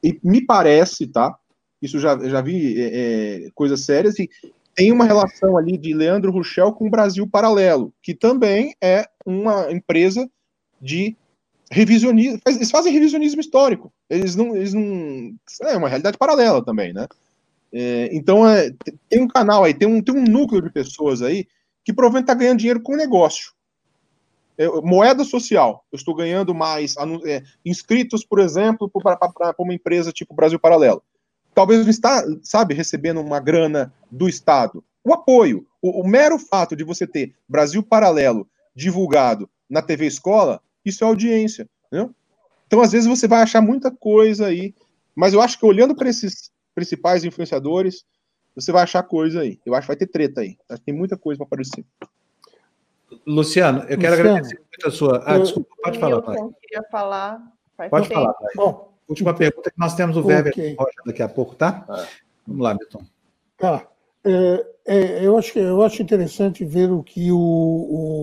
é, 0.04 0.18
me 0.24 0.46
parece, 0.46 1.08
tá? 1.08 1.38
Isso 1.82 2.00
já 2.00 2.18
já 2.28 2.42
vi 2.42 2.82
é, 2.82 3.46
é 3.46 3.50
coisas 3.54 3.82
sérias 3.82 4.18
e 4.18 4.30
tem 4.74 4.92
uma 4.92 5.06
relação 5.06 5.58
ali 5.58 5.78
de 5.78 5.94
Leandro 5.94 6.32
Ruchel 6.32 6.74
com 6.74 6.88
o 6.88 6.90
Brasil 6.90 7.28
Paralelo, 7.28 7.94
que 8.02 8.14
também 8.14 8.76
é 8.82 9.06
uma 9.26 9.72
empresa 9.72 10.30
de 10.82 11.16
revisionismo. 11.72 12.40
Eles 12.46 12.70
fazem 12.70 12.92
revisionismo 12.92 13.40
histórico. 13.40 13.92
Eles 14.10 14.36
não, 14.36 14.56
eles 14.56 14.74
não. 14.74 15.34
É 15.64 15.78
uma 15.78 15.88
realidade 15.88 16.18
paralela 16.18 16.64
também, 16.64 16.94
né? 16.94 17.08
É, 17.72 18.10
então 18.12 18.48
é, 18.48 18.72
tem 19.10 19.22
um 19.22 19.28
canal 19.28 19.64
aí, 19.64 19.74
tem 19.74 19.88
um, 19.88 20.02
tem 20.02 20.16
um 20.16 20.24
núcleo 20.24 20.62
de 20.62 20.70
pessoas 20.70 21.22
aí 21.22 21.48
que 21.86 21.94
provavelmente 21.94 22.24
está 22.24 22.34
ganhando 22.34 22.60
dinheiro 22.60 22.82
com 22.82 22.94
o 22.94 22.98
negócio. 22.98 23.54
É, 24.58 24.68
moeda 24.82 25.24
social. 25.24 25.86
Eu 25.92 25.96
estou 25.96 26.14
ganhando 26.14 26.54
mais 26.54 26.96
é, 27.26 27.44
inscritos, 27.64 28.26
por 28.26 28.40
exemplo, 28.40 28.90
para 28.90 29.56
uma 29.60 29.74
empresa 29.74 30.12
tipo 30.12 30.36
Brasil 30.36 30.60
Paralelo 30.60 31.02
talvez 31.56 31.82
não 31.82 31.90
está, 31.90 32.24
sabe, 32.44 32.76
recebendo 32.76 33.22
uma 33.22 33.40
grana 33.40 33.92
do 34.12 34.28
Estado. 34.28 34.84
O 35.04 35.14
apoio, 35.14 35.66
o, 35.82 36.02
o, 36.02 36.08
mero 36.08 36.38
fato 36.38 36.76
de 36.76 36.84
você 36.84 37.08
ter 37.08 37.34
Brasil 37.48 37.82
Paralelo 37.82 38.48
divulgado 38.76 39.50
na 39.70 39.82
TV 39.82 40.06
Escola, 40.06 40.62
isso 40.84 41.04
é 41.04 41.08
audiência. 41.08 41.68
Entendeu? 41.88 42.14
Então, 42.68 42.82
às 42.82 42.92
vezes, 42.92 43.08
você 43.08 43.28
vai 43.28 43.42
achar 43.42 43.62
muita 43.62 43.90
coisa 43.90 44.48
aí, 44.48 44.76
mas 45.16 45.34
eu 45.34 45.42
acho 45.42 45.58
que 45.58 45.66
olhando 45.66 45.96
para 45.96 46.10
esses 46.10 46.52
principais 46.76 47.24
influenciadores, 47.24 48.04
você 48.56 48.72
vai 48.72 48.84
achar 48.84 49.04
coisa 49.04 49.42
aí. 49.42 49.60
Eu 49.66 49.76
acho 49.76 49.82
que 49.82 49.88
vai 49.88 49.98
ter 49.98 50.08
treta 50.08 50.42
aí. 50.42 50.58
Tem 50.86 50.94
muita 50.94 51.18
coisa 51.18 51.38
para 51.38 51.48
aparecer. 51.48 51.86
Luciano, 53.26 53.80
eu 53.82 53.98
quero 53.98 54.16
Luciano, 54.16 54.30
agradecer 54.30 54.56
muito 54.56 54.88
a 54.88 54.92
sua. 54.92 55.24
Ah, 55.26 55.38
desculpa, 55.38 55.76
pode 55.84 56.00
falar, 56.00 56.22
pai. 56.22 56.38
Eu 56.38 56.54
queria 56.62 56.84
falar. 56.90 57.42
Pode 57.90 58.08
falar, 58.08 58.34
pai. 58.34 58.54
Bom, 58.56 58.96
Última 59.08 59.34
pergunta 59.34 59.70
que 59.70 59.80
nós 59.80 59.96
temos 59.96 60.18
o 60.18 60.22
okay. 60.22 60.36
Weber 60.36 60.76
Rocha 60.78 61.02
daqui 61.06 61.22
a 61.22 61.30
pouco, 61.30 61.56
tá? 61.56 61.86
É. 61.90 62.08
Vamos 62.48 62.64
lá, 62.64 62.74
Milton. 62.74 63.06
Tá. 63.58 63.88
É, 64.24 64.66
é, 64.86 65.26
eu, 65.26 65.38
acho, 65.38 65.58
eu 65.60 65.84
acho 65.84 66.02
interessante 66.02 66.66
ver 66.66 66.92
o 66.92 67.04
que 67.04 67.32
o, 67.32 67.38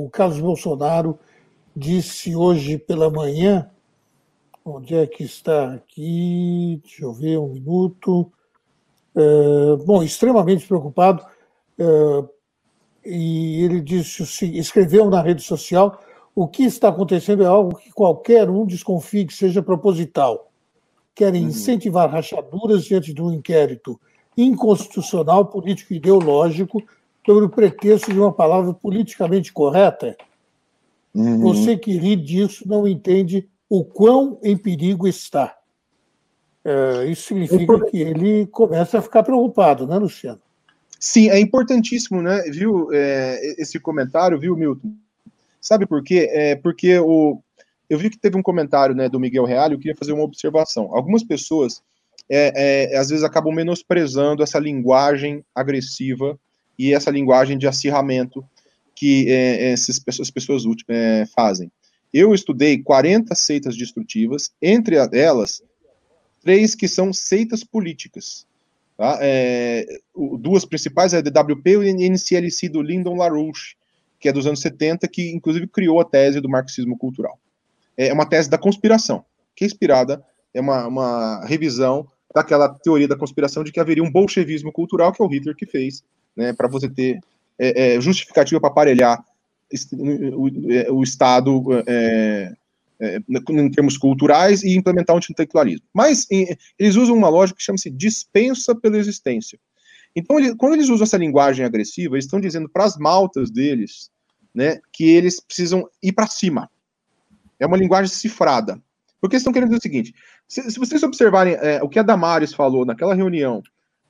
o 0.06 0.10
Carlos 0.10 0.40
Bolsonaro 0.40 1.18
disse 1.74 2.34
hoje 2.34 2.78
pela 2.78 3.10
manhã. 3.10 3.70
Onde 4.64 4.94
é 4.94 5.06
que 5.06 5.24
está 5.24 5.74
aqui? 5.74 6.80
Deixa 6.82 7.04
eu 7.04 7.12
ver 7.12 7.38
um 7.38 7.52
minuto. 7.52 8.32
É, 9.14 9.76
bom, 9.84 10.02
extremamente 10.02 10.66
preocupado. 10.66 11.24
É, 11.78 12.24
e 13.04 13.64
ele 13.64 13.80
disse, 13.80 14.22
escreveu 14.56 15.10
na 15.10 15.20
rede 15.20 15.42
social: 15.42 16.00
o 16.34 16.46
que 16.46 16.64
está 16.64 16.88
acontecendo 16.88 17.42
é 17.42 17.46
algo 17.46 17.76
que 17.76 17.90
qualquer 17.90 18.48
um 18.48 18.64
desconfie 18.64 19.26
que 19.26 19.34
seja 19.34 19.62
proposital 19.62 20.50
querem 21.14 21.42
uhum. 21.42 21.48
incentivar 21.48 22.10
rachaduras 22.10 22.84
diante 22.84 23.12
de 23.12 23.22
um 23.22 23.32
inquérito 23.32 24.00
inconstitucional, 24.36 25.44
político 25.46 25.92
e 25.92 25.96
ideológico 25.96 26.82
sobre 27.24 27.44
o 27.44 27.50
pretexto 27.50 28.12
de 28.12 28.18
uma 28.18 28.32
palavra 28.32 28.72
politicamente 28.72 29.52
correta? 29.52 30.16
Uhum. 31.14 31.40
Você 31.40 31.76
que 31.76 31.98
ri 31.98 32.16
disso 32.16 32.66
não 32.66 32.88
entende 32.88 33.46
o 33.68 33.84
quão 33.84 34.38
em 34.42 34.56
perigo 34.56 35.06
está. 35.06 35.56
É, 36.64 37.06
isso 37.06 37.28
significa 37.28 37.84
que 37.86 38.00
ele 38.00 38.46
começa 38.46 38.98
a 38.98 39.02
ficar 39.02 39.22
preocupado, 39.22 39.86
né, 39.86 39.96
Luciano? 39.96 40.40
Sim, 40.98 41.28
é 41.30 41.40
importantíssimo, 41.40 42.22
né, 42.22 42.42
viu, 42.42 42.88
é, 42.92 43.54
esse 43.58 43.80
comentário, 43.80 44.38
viu, 44.38 44.56
Milton? 44.56 44.94
Sabe 45.60 45.86
por 45.86 46.02
quê? 46.02 46.28
É 46.30 46.56
porque 46.56 46.98
o, 46.98 47.40
eu 47.92 47.98
vi 47.98 48.08
que 48.08 48.18
teve 48.18 48.36
um 48.36 48.42
comentário 48.42 48.94
né, 48.94 49.08
do 49.08 49.20
Miguel 49.20 49.44
Real, 49.44 49.70
eu 49.70 49.78
queria 49.78 49.96
fazer 49.96 50.12
uma 50.12 50.24
observação. 50.24 50.94
Algumas 50.94 51.22
pessoas, 51.22 51.82
é, 52.28 52.92
é, 52.94 52.96
às 52.96 53.10
vezes, 53.10 53.22
acabam 53.22 53.54
menosprezando 53.54 54.42
essa 54.42 54.58
linguagem 54.58 55.44
agressiva 55.54 56.38
e 56.78 56.94
essa 56.94 57.10
linguagem 57.10 57.58
de 57.58 57.66
acirramento 57.66 58.44
que 58.94 59.30
é, 59.30 59.72
essas 59.72 59.98
pessoas, 59.98 60.30
pessoas 60.30 60.62
é, 60.88 61.26
fazem. 61.34 61.70
Eu 62.12 62.32
estudei 62.34 62.82
40 62.82 63.34
seitas 63.34 63.76
destrutivas, 63.76 64.50
entre 64.60 64.96
elas, 65.12 65.62
três 66.42 66.74
que 66.74 66.88
são 66.88 67.12
seitas 67.12 67.64
políticas. 67.64 68.46
Tá? 68.96 69.18
É, 69.20 69.86
duas 70.38 70.64
principais 70.64 71.14
é 71.14 71.18
a 71.18 71.20
DWP 71.20 71.70
e 71.70 71.76
o 71.76 71.82
NCLC 71.82 72.68
do 72.68 72.82
Lyndon 72.82 73.16
LaRouche, 73.16 73.76
que 74.20 74.28
é 74.28 74.32
dos 74.32 74.46
anos 74.46 74.60
70, 74.60 75.08
que 75.08 75.30
inclusive 75.30 75.66
criou 75.66 76.00
a 76.00 76.04
tese 76.04 76.40
do 76.40 76.48
marxismo 76.48 76.96
cultural 76.96 77.38
é 77.96 78.12
uma 78.12 78.26
tese 78.26 78.48
da 78.48 78.58
conspiração, 78.58 79.24
que 79.54 79.64
é 79.64 79.66
inspirada, 79.66 80.22
é 80.54 80.60
uma, 80.60 80.86
uma 80.86 81.44
revisão 81.46 82.06
daquela 82.34 82.68
teoria 82.68 83.08
da 83.08 83.16
conspiração 83.16 83.62
de 83.62 83.70
que 83.70 83.80
haveria 83.80 84.02
um 84.02 84.10
bolchevismo 84.10 84.72
cultural, 84.72 85.12
que 85.12 85.22
é 85.22 85.24
o 85.24 85.28
Hitler 85.28 85.54
que 85.54 85.66
fez, 85.66 86.02
né, 86.34 86.52
para 86.52 86.68
você 86.68 86.88
ter 86.88 87.20
é, 87.58 87.96
é, 87.96 88.00
justificativa 88.00 88.60
para 88.60 88.70
aparelhar 88.70 89.22
o, 89.92 90.98
o 90.98 91.02
Estado 91.02 91.62
é, 91.72 91.84
é, 91.86 92.52
em 93.02 93.70
termos 93.70 93.96
culturais 93.96 94.62
e 94.62 94.76
implementar 94.76 95.16
o 95.16 95.18
intelectualismo. 95.18 95.86
Mas 95.92 96.26
eles 96.78 96.94
usam 96.94 97.16
uma 97.16 97.28
lógica 97.28 97.58
que 97.58 97.64
chama-se 97.64 97.90
dispensa 97.90 98.74
pela 98.74 98.96
existência. 98.96 99.58
Então, 100.14 100.38
ele, 100.38 100.54
quando 100.56 100.74
eles 100.74 100.88
usam 100.88 101.04
essa 101.04 101.16
linguagem 101.16 101.64
agressiva, 101.64 102.14
eles 102.14 102.26
estão 102.26 102.40
dizendo 102.40 102.68
para 102.68 102.84
as 102.84 102.96
maltas 102.96 103.50
deles 103.50 104.10
né, 104.54 104.78
que 104.92 105.04
eles 105.04 105.40
precisam 105.40 105.88
ir 106.02 106.12
para 106.12 106.26
cima, 106.26 106.70
é 107.58 107.66
uma 107.66 107.76
linguagem 107.76 108.12
cifrada. 108.12 108.80
Porque 109.20 109.36
eles 109.36 109.42
estão 109.42 109.52
querendo 109.52 109.68
dizer 109.68 109.78
o 109.78 109.82
seguinte: 109.82 110.14
se, 110.48 110.70
se 110.70 110.78
vocês 110.78 111.02
observarem 111.02 111.54
é, 111.54 111.82
o 111.82 111.88
que 111.88 111.98
a 111.98 112.02
Damares 112.02 112.52
falou 112.52 112.84
naquela 112.84 113.14
reunião 113.14 113.62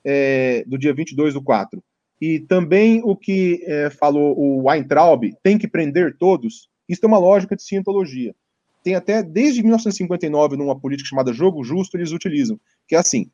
é, 0.03 0.63
do 0.67 0.77
dia 0.77 0.93
22 0.93 1.35
do 1.35 1.41
4, 1.41 1.81
e 2.19 2.39
também 2.39 3.01
o 3.03 3.15
que 3.15 3.63
é, 3.65 3.89
falou 3.89 4.37
o 4.37 4.67
Weintraub, 4.67 5.23
tem 5.43 5.57
que 5.57 5.67
prender 5.67 6.17
todos, 6.17 6.67
isso 6.89 7.01
é 7.03 7.07
uma 7.07 7.17
lógica 7.19 7.55
de 7.55 7.63
cientologia. 7.63 8.35
Tem 8.83 8.95
até 8.95 9.23
desde 9.23 9.61
1959, 9.61 10.57
numa 10.57 10.77
política 10.77 11.09
chamada 11.09 11.31
jogo 11.31 11.63
justo, 11.63 11.95
eles 11.95 12.11
utilizam, 12.11 12.59
que 12.87 12.95
é 12.95 12.99
assim: 12.99 13.31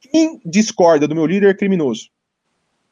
quem 0.00 0.40
discorda 0.44 1.08
do 1.08 1.14
meu 1.14 1.26
líder 1.26 1.50
é 1.50 1.54
criminoso. 1.54 2.10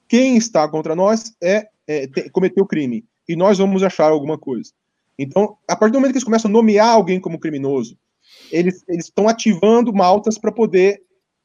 Quem 0.09 0.37
está 0.37 0.67
contra 0.69 0.97
nós 0.97 1.35
é, 1.43 1.69
é 1.87 2.09
cometeu 2.33 2.67
crime. 2.67 3.05
E 3.29 3.37
nós 3.37 3.59
vamos 3.59 3.83
achar 3.83 4.11
alguma 4.11 4.39
coisa. 4.39 4.73
Então, 5.19 5.59
a 5.69 5.77
partir 5.77 5.93
do 5.93 5.99
momento 5.99 6.13
que 6.13 6.19
eles 6.19 6.25
começam 6.25 6.49
a 6.49 6.53
nomear 6.53 6.89
alguém 6.89 7.21
como 7.21 7.39
criminoso, 7.39 7.99
eles 8.51 8.83
estão 8.89 9.29
ativando 9.29 9.93
maltas 9.93 10.39
para 10.39 10.53
poder 10.53 11.03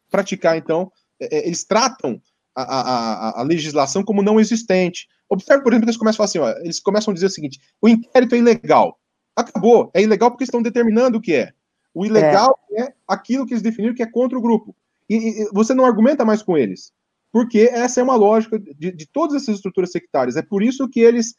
praticar. 0.10 0.56
Então, 0.58 0.92
é, 1.20 1.38
é, 1.38 1.48
eles 1.48 1.66
tratam 1.66 2.22
a, 2.56 2.62
a, 2.64 3.42
a, 3.42 3.44
legislação 3.44 4.04
como 4.04 4.22
não 4.22 4.40
existente. 4.40 5.08
Observe, 5.28 5.64
por 5.64 5.74
exemplo, 5.74 5.86
que 5.86 5.90
eles 5.90 5.98
começam 5.98 6.24
a 6.24 6.28
falar 6.28 6.48
assim: 6.48 6.60
ó, 6.60 6.64
eles 6.64 6.80
começam 6.80 7.12
a 7.12 7.14
dizer 7.16 7.26
o 7.26 7.32
seguinte: 7.32 7.60
o 7.82 7.90
inquérito 7.90 8.36
é 8.36 8.38
ilegal. 8.38 8.98
Acabou. 9.36 9.92
É 9.94 10.02
ilegal 10.02 10.32
porque 10.32 10.44
estão 10.44 10.62
determinando 10.62 11.18
o 11.18 11.22
que 11.22 11.34
é. 11.34 11.54
O 11.94 12.06
ilegal 12.06 12.60
é, 12.72 12.84
é 12.84 12.94
aquilo 13.08 13.46
que 13.46 13.54
eles 13.54 13.62
definiram 13.62 13.94
que 13.94 14.04
é 14.04 14.10
contra 14.10 14.38
o 14.38 14.42
grupo. 14.42 14.76
E, 15.10 15.16
e, 15.16 15.50
você 15.54 15.74
não 15.74 15.86
argumenta 15.86 16.26
mais 16.26 16.42
com 16.42 16.58
eles. 16.58 16.92
Porque 17.32 17.70
essa 17.72 18.00
é 18.00 18.04
uma 18.04 18.16
lógica 18.16 18.60
de, 18.60 18.92
de 18.92 19.06
todas 19.08 19.42
essas 19.42 19.56
estruturas 19.56 19.92
sectárias. 19.92 20.36
É 20.36 20.42
por 20.42 20.64
isso 20.64 20.88
que 20.88 21.00
eles 21.00 21.36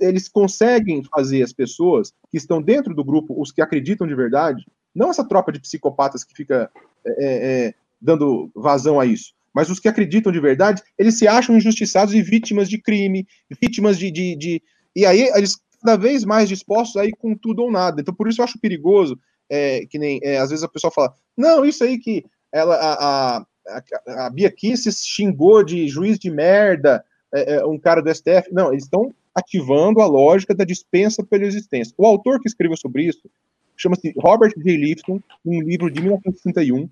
eles 0.00 0.28
conseguem 0.28 1.02
fazer 1.04 1.42
as 1.42 1.52
pessoas 1.52 2.12
que 2.28 2.36
estão 2.36 2.60
dentro 2.60 2.92
do 2.92 3.04
grupo, 3.04 3.40
os 3.40 3.52
que 3.52 3.62
acreditam 3.62 4.06
de 4.06 4.14
verdade, 4.14 4.66
Não 4.92 5.10
essa 5.10 5.24
tropa 5.24 5.52
de 5.52 5.60
psicopatas 5.60 6.24
que 6.24 6.34
fica 6.34 6.68
é, 7.06 7.10
é, 7.10 7.66
é, 7.68 7.74
dando 8.00 8.50
vazão 8.52 8.98
a 8.98 9.06
isso. 9.06 9.32
Mas 9.54 9.70
os 9.70 9.78
que 9.78 9.88
acreditam 9.88 10.32
de 10.32 10.40
verdade, 10.40 10.82
eles 10.98 11.16
se 11.18 11.28
acham 11.28 11.56
injustiçados 11.56 12.14
e 12.14 12.22
vítimas 12.22 12.68
de 12.68 12.78
crime, 12.78 13.26
vítimas 13.62 13.98
de. 13.98 14.10
de, 14.10 14.36
de... 14.36 14.62
E 14.94 15.06
aí 15.06 15.22
eles 15.34 15.56
cada 15.82 15.96
vez 15.96 16.24
mais 16.24 16.48
dispostos 16.48 16.96
a 16.96 17.04
ir 17.04 17.12
com 17.12 17.34
tudo 17.34 17.62
ou 17.62 17.70
nada. 17.70 18.00
Então, 18.00 18.14
por 18.14 18.28
isso 18.28 18.40
eu 18.40 18.44
acho 18.44 18.58
perigoso, 18.58 19.18
é, 19.48 19.86
que 19.86 19.98
nem 19.98 20.20
é, 20.22 20.38
às 20.38 20.50
vezes 20.50 20.64
a 20.64 20.68
pessoa 20.68 20.90
fala, 20.90 21.14
não, 21.36 21.64
isso 21.64 21.82
aí 21.82 21.98
que 21.98 22.24
ela, 22.52 22.74
a, 22.76 22.92
a, 22.92 23.46
a, 23.68 24.26
a 24.26 24.30
Bia 24.30 24.50
Kicis 24.50 25.04
xingou 25.04 25.62
de 25.62 25.88
juiz 25.88 26.18
de 26.18 26.30
merda, 26.30 27.04
é, 27.32 27.56
é 27.56 27.66
um 27.66 27.78
cara 27.78 28.02
do 28.02 28.14
STF. 28.14 28.52
Não, 28.52 28.72
eles 28.72 28.84
estão 28.84 29.14
ativando 29.34 30.00
a 30.00 30.06
lógica 30.06 30.54
da 30.54 30.64
dispensa 30.64 31.24
pela 31.24 31.44
existência. 31.44 31.94
O 31.96 32.06
autor 32.06 32.40
que 32.40 32.48
escreveu 32.48 32.76
sobre 32.76 33.04
isso 33.04 33.30
chama-se 33.76 34.12
Robert 34.18 34.52
J. 34.56 34.76
Lifton, 34.76 35.20
um 35.44 35.62
livro 35.62 35.90
de 35.90 36.00
1961, 36.02 36.88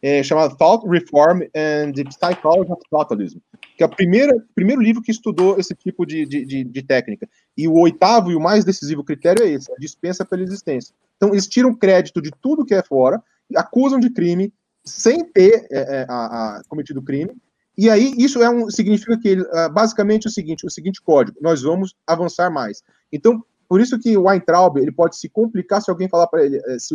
é, 0.00 0.22
chamado 0.22 0.56
Thought 0.56 0.86
Reform 0.88 1.42
and 1.54 1.92
the 1.92 2.04
Psychology 2.10 2.72
of 2.72 2.80
Totalism, 2.90 3.38
que 3.76 3.82
é 3.82 3.86
o 3.86 3.88
primeiro, 3.88 4.80
livro 4.80 5.02
que 5.02 5.10
estudou 5.10 5.58
esse 5.58 5.74
tipo 5.74 6.06
de, 6.06 6.24
de, 6.26 6.44
de, 6.44 6.64
de, 6.64 6.82
técnica. 6.82 7.28
E 7.56 7.66
o 7.66 7.74
oitavo 7.74 8.30
e 8.30 8.36
o 8.36 8.40
mais 8.40 8.64
decisivo 8.64 9.02
critério 9.02 9.42
é 9.42 9.48
esse, 9.48 9.72
a 9.72 9.76
dispensa 9.76 10.24
pela 10.24 10.42
existência. 10.42 10.94
Então, 11.16 11.30
eles 11.30 11.46
tiram 11.46 11.74
crédito 11.74 12.22
de 12.22 12.30
tudo 12.40 12.64
que 12.64 12.74
é 12.74 12.82
fora, 12.82 13.22
acusam 13.56 13.98
de 13.98 14.10
crime, 14.10 14.52
sem 14.84 15.24
ter 15.24 15.66
é, 15.70 15.78
é, 15.78 16.06
a, 16.08 16.58
a, 16.58 16.62
cometido 16.68 17.02
crime, 17.02 17.32
e 17.76 17.90
aí, 17.90 18.14
isso 18.16 18.40
é 18.40 18.48
um, 18.48 18.70
significa 18.70 19.18
que, 19.18 19.40
uh, 19.40 19.72
basicamente, 19.72 20.28
o 20.28 20.30
seguinte, 20.30 20.64
o 20.64 20.70
seguinte 20.70 21.02
código, 21.02 21.36
nós 21.40 21.62
vamos 21.62 21.94
avançar 22.06 22.48
mais. 22.48 22.84
Então, 23.12 23.44
por 23.68 23.80
isso 23.80 23.98
que 23.98 24.16
o 24.16 24.28
Weintraub, 24.28 24.76
ele 24.78 24.92
pode 24.92 25.16
se 25.16 25.28
complicar 25.28 25.82
se 25.82 25.90
alguém 25.90 26.08
falar 26.08 26.28
para 26.28 26.44
ele, 26.44 26.60
eh, 26.66 26.78
se 26.78 26.94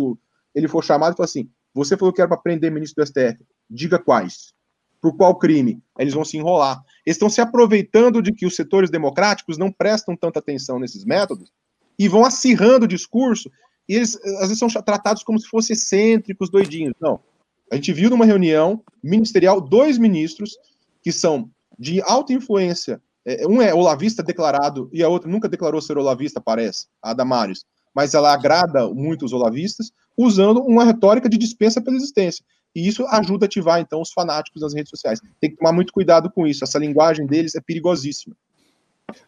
ele 0.55 0.67
for 0.67 0.83
chamado 0.83 1.13
e 1.13 1.17
falar 1.17 1.25
assim, 1.25 1.49
você 1.73 1.97
falou 1.97 2.13
que 2.13 2.21
era 2.21 2.29
para 2.29 2.37
prender 2.37 2.71
ministro 2.71 3.03
do 3.03 3.07
STF, 3.07 3.43
diga 3.69 3.99
quais. 3.99 4.53
Por 5.01 5.15
qual 5.15 5.35
crime? 5.38 5.81
Eles 5.97 6.13
vão 6.13 6.25
se 6.25 6.38
enrolar. 6.38 6.83
Eles 7.05 7.15
estão 7.15 7.29
se 7.29 7.41
aproveitando 7.41 8.21
de 8.21 8.33
que 8.33 8.45
os 8.45 8.55
setores 8.55 8.89
democráticos 8.89 9.57
não 9.57 9.71
prestam 9.71 10.15
tanta 10.15 10.39
atenção 10.39 10.79
nesses 10.79 11.05
métodos 11.05 11.51
e 11.97 12.07
vão 12.07 12.25
acirrando 12.25 12.85
o 12.85 12.88
discurso, 12.88 13.49
e 13.88 13.95
eles, 13.95 14.15
às 14.38 14.49
vezes, 14.49 14.59
são 14.59 14.69
tratados 14.69 15.23
como 15.23 15.39
se 15.39 15.47
fossem 15.47 15.73
excêntricos, 15.73 16.49
doidinhos. 16.49 16.93
Não. 17.01 17.19
A 17.71 17.75
gente 17.75 17.91
viu 17.91 18.09
numa 18.09 18.25
reunião 18.25 18.83
ministerial 19.03 19.59
dois 19.59 19.97
ministros 19.97 20.57
que 21.01 21.12
são 21.12 21.49
de 21.77 22.01
alta 22.01 22.33
influência. 22.33 23.01
É, 23.25 23.47
um 23.47 23.62
é 23.62 23.73
olavista 23.73 24.21
declarado 24.23 24.89
e 24.93 25.03
a 25.03 25.09
outra 25.09 25.29
nunca 25.29 25.49
declarou 25.49 25.81
ser 25.81 25.97
olavista, 25.97 26.39
parece, 26.39 26.88
a 27.01 27.13
Damares. 27.13 27.65
Mas 27.93 28.13
ela 28.13 28.31
agrada 28.31 28.88
muito 28.89 29.25
os 29.25 29.33
olavistas, 29.33 29.91
usando 30.15 30.62
uma 30.62 30.83
retórica 30.83 31.27
de 31.27 31.38
dispensa 31.38 31.81
pela 31.81 31.97
existência. 31.97 32.45
E 32.75 32.88
isso 32.88 33.05
ajuda 33.08 33.45
a 33.45 33.47
ativar, 33.47 33.79
então, 33.79 34.01
os 34.01 34.12
fanáticos 34.12 34.62
nas 34.62 34.73
redes 34.73 34.89
sociais. 34.89 35.19
Tem 35.39 35.49
que 35.49 35.58
tomar 35.58 35.71
muito 35.71 35.91
cuidado 35.91 36.29
com 36.29 36.45
isso. 36.45 36.63
Essa 36.63 36.79
linguagem 36.79 37.25
deles 37.25 37.55
é 37.55 37.62
perigosíssima. 37.62 38.36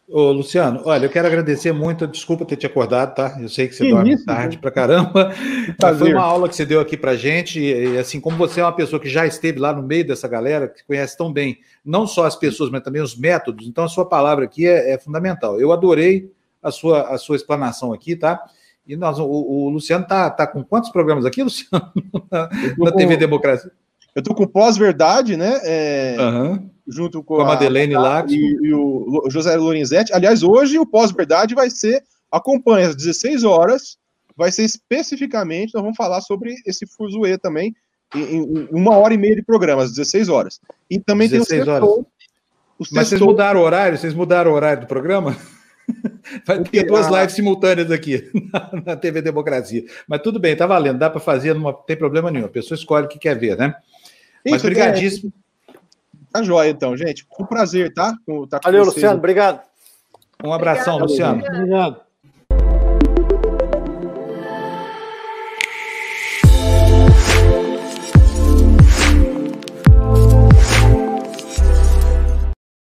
Ô, 0.08 0.30
Luciano, 0.30 0.82
olha, 0.84 1.06
eu 1.06 1.10
quero 1.10 1.26
agradecer 1.26 1.72
muito, 1.72 2.06
desculpa 2.06 2.44
ter 2.44 2.56
te 2.56 2.66
acordado, 2.66 3.14
tá? 3.14 3.36
Eu 3.40 3.48
sei 3.48 3.66
que 3.66 3.74
você 3.74 3.84
que 3.84 3.90
dorme 3.90 4.12
isso, 4.12 4.24
tarde 4.24 4.58
pra 4.58 4.70
caramba, 4.70 5.32
mas 5.80 5.98
foi 5.98 6.12
uma 6.12 6.22
aula 6.22 6.48
que 6.48 6.54
você 6.54 6.66
deu 6.66 6.80
aqui 6.80 6.96
pra 6.96 7.16
gente, 7.16 7.58
e 7.60 7.98
assim, 7.98 8.20
como 8.20 8.36
você 8.36 8.60
é 8.60 8.64
uma 8.64 8.74
pessoa 8.74 9.00
que 9.00 9.08
já 9.08 9.26
esteve 9.26 9.58
lá 9.58 9.72
no 9.72 9.82
meio 9.82 10.06
dessa 10.06 10.28
galera, 10.28 10.68
que 10.68 10.84
conhece 10.84 11.16
tão 11.16 11.32
bem, 11.32 11.58
não 11.84 12.06
só 12.06 12.26
as 12.26 12.36
pessoas, 12.36 12.70
mas 12.70 12.82
também 12.82 13.02
os 13.02 13.16
métodos, 13.16 13.66
então 13.66 13.84
a 13.84 13.88
sua 13.88 14.04
palavra 14.08 14.44
aqui 14.44 14.66
é, 14.66 14.92
é 14.92 14.98
fundamental. 14.98 15.60
Eu 15.60 15.72
adorei 15.72 16.30
a 16.62 16.70
sua, 16.70 17.08
a 17.08 17.18
sua 17.18 17.36
explanação 17.36 17.92
aqui, 17.92 18.14
tá? 18.14 18.40
E 18.86 18.96
nós, 18.96 19.18
o, 19.18 19.24
o 19.24 19.68
Luciano 19.68 20.06
tá, 20.06 20.28
tá 20.28 20.46
com 20.46 20.64
quantos 20.64 20.90
programas 20.90 21.24
aqui, 21.24 21.42
Luciano? 21.42 21.92
na, 22.30 22.48
na 22.78 22.92
TV 22.92 23.16
Democracia? 23.16 23.70
Eu 24.14 24.20
estou 24.20 24.34
com 24.34 24.46
pós-verdade, 24.46 25.36
né? 25.36 25.60
É, 25.62 26.16
uhum. 26.18 26.70
Junto 26.86 27.22
com, 27.22 27.36
com 27.36 27.42
a 27.42 27.46
Madeleine 27.46 27.94
lá 27.94 28.24
e, 28.28 28.34
e, 28.34 28.74
o 28.74 29.24
José 29.30 29.56
Lorenzetti. 29.56 30.12
Aliás, 30.12 30.42
hoje 30.42 30.78
o 30.78 30.84
pós-verdade 30.84 31.54
vai 31.54 31.70
ser, 31.70 32.02
acompanha 32.30 32.88
às 32.88 32.96
16 32.96 33.44
horas, 33.44 33.96
vai 34.36 34.50
ser 34.50 34.64
especificamente, 34.64 35.72
nós 35.74 35.82
vamos 35.82 35.96
falar 35.96 36.20
sobre 36.20 36.54
esse 36.66 36.86
fuzuê 36.86 37.38
também, 37.38 37.74
em, 38.14 38.20
em, 38.20 38.68
uma 38.70 38.96
hora 38.96 39.14
e 39.14 39.18
meia 39.18 39.36
de 39.36 39.42
programa, 39.42 39.82
às 39.82 39.90
16 39.90 40.28
horas. 40.28 40.60
E 40.90 40.98
também 40.98 41.28
16 41.28 41.64
tem 41.64 41.72
o 41.72 41.74
horas. 41.74 42.04
Mas 42.90 43.08
vocês 43.08 43.20
mudaram 43.20 43.60
o 43.60 43.62
horário? 43.62 43.96
Vocês 43.96 44.12
mudaram 44.12 44.50
o 44.50 44.54
horário 44.54 44.82
do 44.82 44.86
programa? 44.86 45.36
Vai 46.46 46.62
ter 46.62 46.84
duas 46.84 47.08
lives 47.08 47.34
simultâneas 47.34 47.90
aqui 47.90 48.30
na, 48.52 48.70
na 48.86 48.96
TV 48.96 49.20
Democracia. 49.22 49.84
Mas 50.06 50.22
tudo 50.22 50.38
bem, 50.38 50.56
tá 50.56 50.66
valendo, 50.66 50.98
dá 50.98 51.10
para 51.10 51.20
fazer, 51.20 51.54
não 51.54 51.72
tem 51.72 51.96
problema 51.96 52.30
nenhum. 52.30 52.46
A 52.46 52.50
pessoa 52.50 52.76
escolhe 52.76 53.06
o 53.06 53.08
que 53.08 53.18
quer 53.18 53.38
ver, 53.38 53.56
né? 53.56 53.74
Mas 54.48 54.62
brigadíssimo. 54.62 55.32
Tá 56.32 56.42
joia, 56.42 56.70
então, 56.70 56.96
gente. 56.96 57.26
Foi 57.28 57.44
um 57.44 57.48
prazer, 57.48 57.92
tá? 57.92 58.14
tá 58.48 58.60
Valeu, 58.64 58.84
Luciano. 58.84 59.18
Obrigado. 59.18 59.60
Um 60.42 60.52
abraçado, 60.52 60.98
Luciano. 60.98 61.44
Obrigado. 61.46 62.00